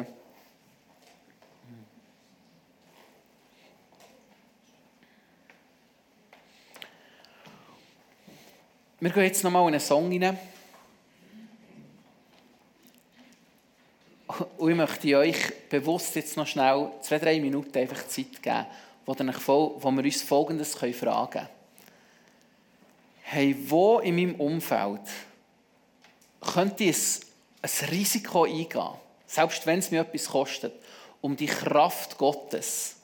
Wir 9.00 9.12
gehen 9.12 9.24
jetzt 9.26 9.44
nochmal 9.44 9.62
in 9.68 9.76
einen 9.76 9.80
Song 9.80 10.12
rein. 10.12 10.40
Und 14.58 14.72
ich 14.72 14.76
möchte 14.76 15.18
euch 15.18 15.70
bewusst 15.70 16.16
jetzt 16.16 16.36
noch 16.36 16.48
schnell 16.48 16.90
zwei, 17.02 17.20
drei 17.20 17.40
Minuten 17.40 17.78
einfach 17.78 18.08
Zeit 18.08 18.42
geben, 18.42 18.66
wo, 19.06 19.14
wir 19.14 20.04
uns 20.04 20.22
Folgendes 20.24 20.74
fragen 20.74 21.30
können. 21.30 21.48
Hey, 23.22 23.56
wo 23.68 24.00
in 24.00 24.16
meinem 24.16 24.36
Umfeld 24.36 25.02
könnte 26.42 26.86
ich 26.86 27.20
ein 27.62 27.90
Risiko 27.90 28.46
eingehen, 28.46 28.90
selbst 29.28 29.68
wenn 29.68 29.78
es 29.78 29.92
mir 29.92 30.02
etwas 30.02 30.26
kostet, 30.26 30.74
um 31.22 31.36
die 31.36 31.46
Kraft 31.46 32.18
Gottes 32.18 32.96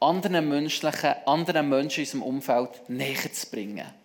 anderen, 0.00 0.48
menschlichen, 0.48 1.14
anderen 1.26 1.68
Menschen 1.68 2.00
in 2.00 2.06
unserem 2.06 2.22
Umfeld 2.22 2.88
näher 2.88 3.32
zu 3.32 3.48
bringen? 3.48 4.01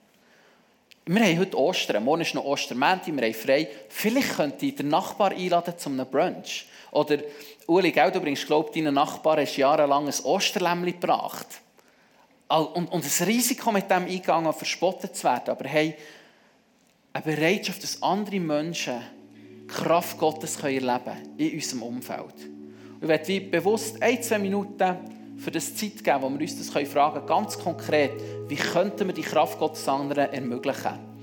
Wir 1.10 1.24
haben 1.24 1.40
heute 1.40 1.58
Ostern, 1.58 2.04
morgen 2.04 2.24
ist 2.24 2.36
noch 2.36 2.44
Ostermänti, 2.44 3.16
wir 3.16 3.24
haben 3.24 3.34
frei. 3.34 3.70
Vielleicht 3.88 4.36
könnte 4.36 4.66
ich 4.66 4.76
den 4.76 4.90
Nachbar 4.90 5.32
einladen 5.32 5.74
zu 5.78 5.88
einem 5.88 6.06
Brunch. 6.06 6.66
Oder, 6.92 7.20
Uli, 7.66 7.94
gell, 7.94 8.12
du 8.12 8.20
bringst, 8.20 8.46
glaube 8.46 8.72
deinen 8.74 8.94
Nachbar 8.94 9.38
hast 9.40 9.56
jahrelang 9.56 10.06
ein 10.08 10.14
Osterlämmli 10.26 10.92
gebracht. 10.92 11.48
Und, 12.50 12.92
und 12.92 13.06
das 13.06 13.26
Risiko 13.26 13.72
mit 13.72 13.90
dem 13.90 14.04
eingegangen, 14.04 14.52
verspottet 14.52 15.16
zu 15.16 15.24
werden. 15.24 15.50
Aber 15.52 15.70
hey, 15.70 15.96
eine 17.14 17.24
Bereitschaft, 17.24 17.82
dass 17.84 18.04
andere 18.04 18.42
Menschen 18.42 19.02
die 19.64 19.68
Kraft 19.68 20.18
Gottes 20.18 20.58
erleben 20.58 21.00
können 21.06 21.36
in 21.38 21.54
unserem 21.54 21.84
Umfeld. 21.84 22.36
Und 23.00 23.04
ich 23.04 23.08
werde 23.08 23.42
bewusst 23.42 24.02
ein, 24.04 24.22
zwei 24.22 24.40
Minuten 24.40 25.17
für 25.38 25.52
das 25.52 25.76
Zeit 25.76 26.04
geben, 26.04 26.22
wo 26.22 26.30
wir 26.30 26.42
uns 26.42 26.58
das 26.58 26.70
fragen 26.70 27.14
können, 27.14 27.28
ganz 27.28 27.58
konkret, 27.60 28.22
wie 28.48 28.56
könnten 28.56 29.08
wir 29.08 29.14
die 29.14 29.22
Kraft 29.22 29.60
Gottes 29.60 29.88
anderen 29.88 30.32
ermöglichen? 30.32 31.17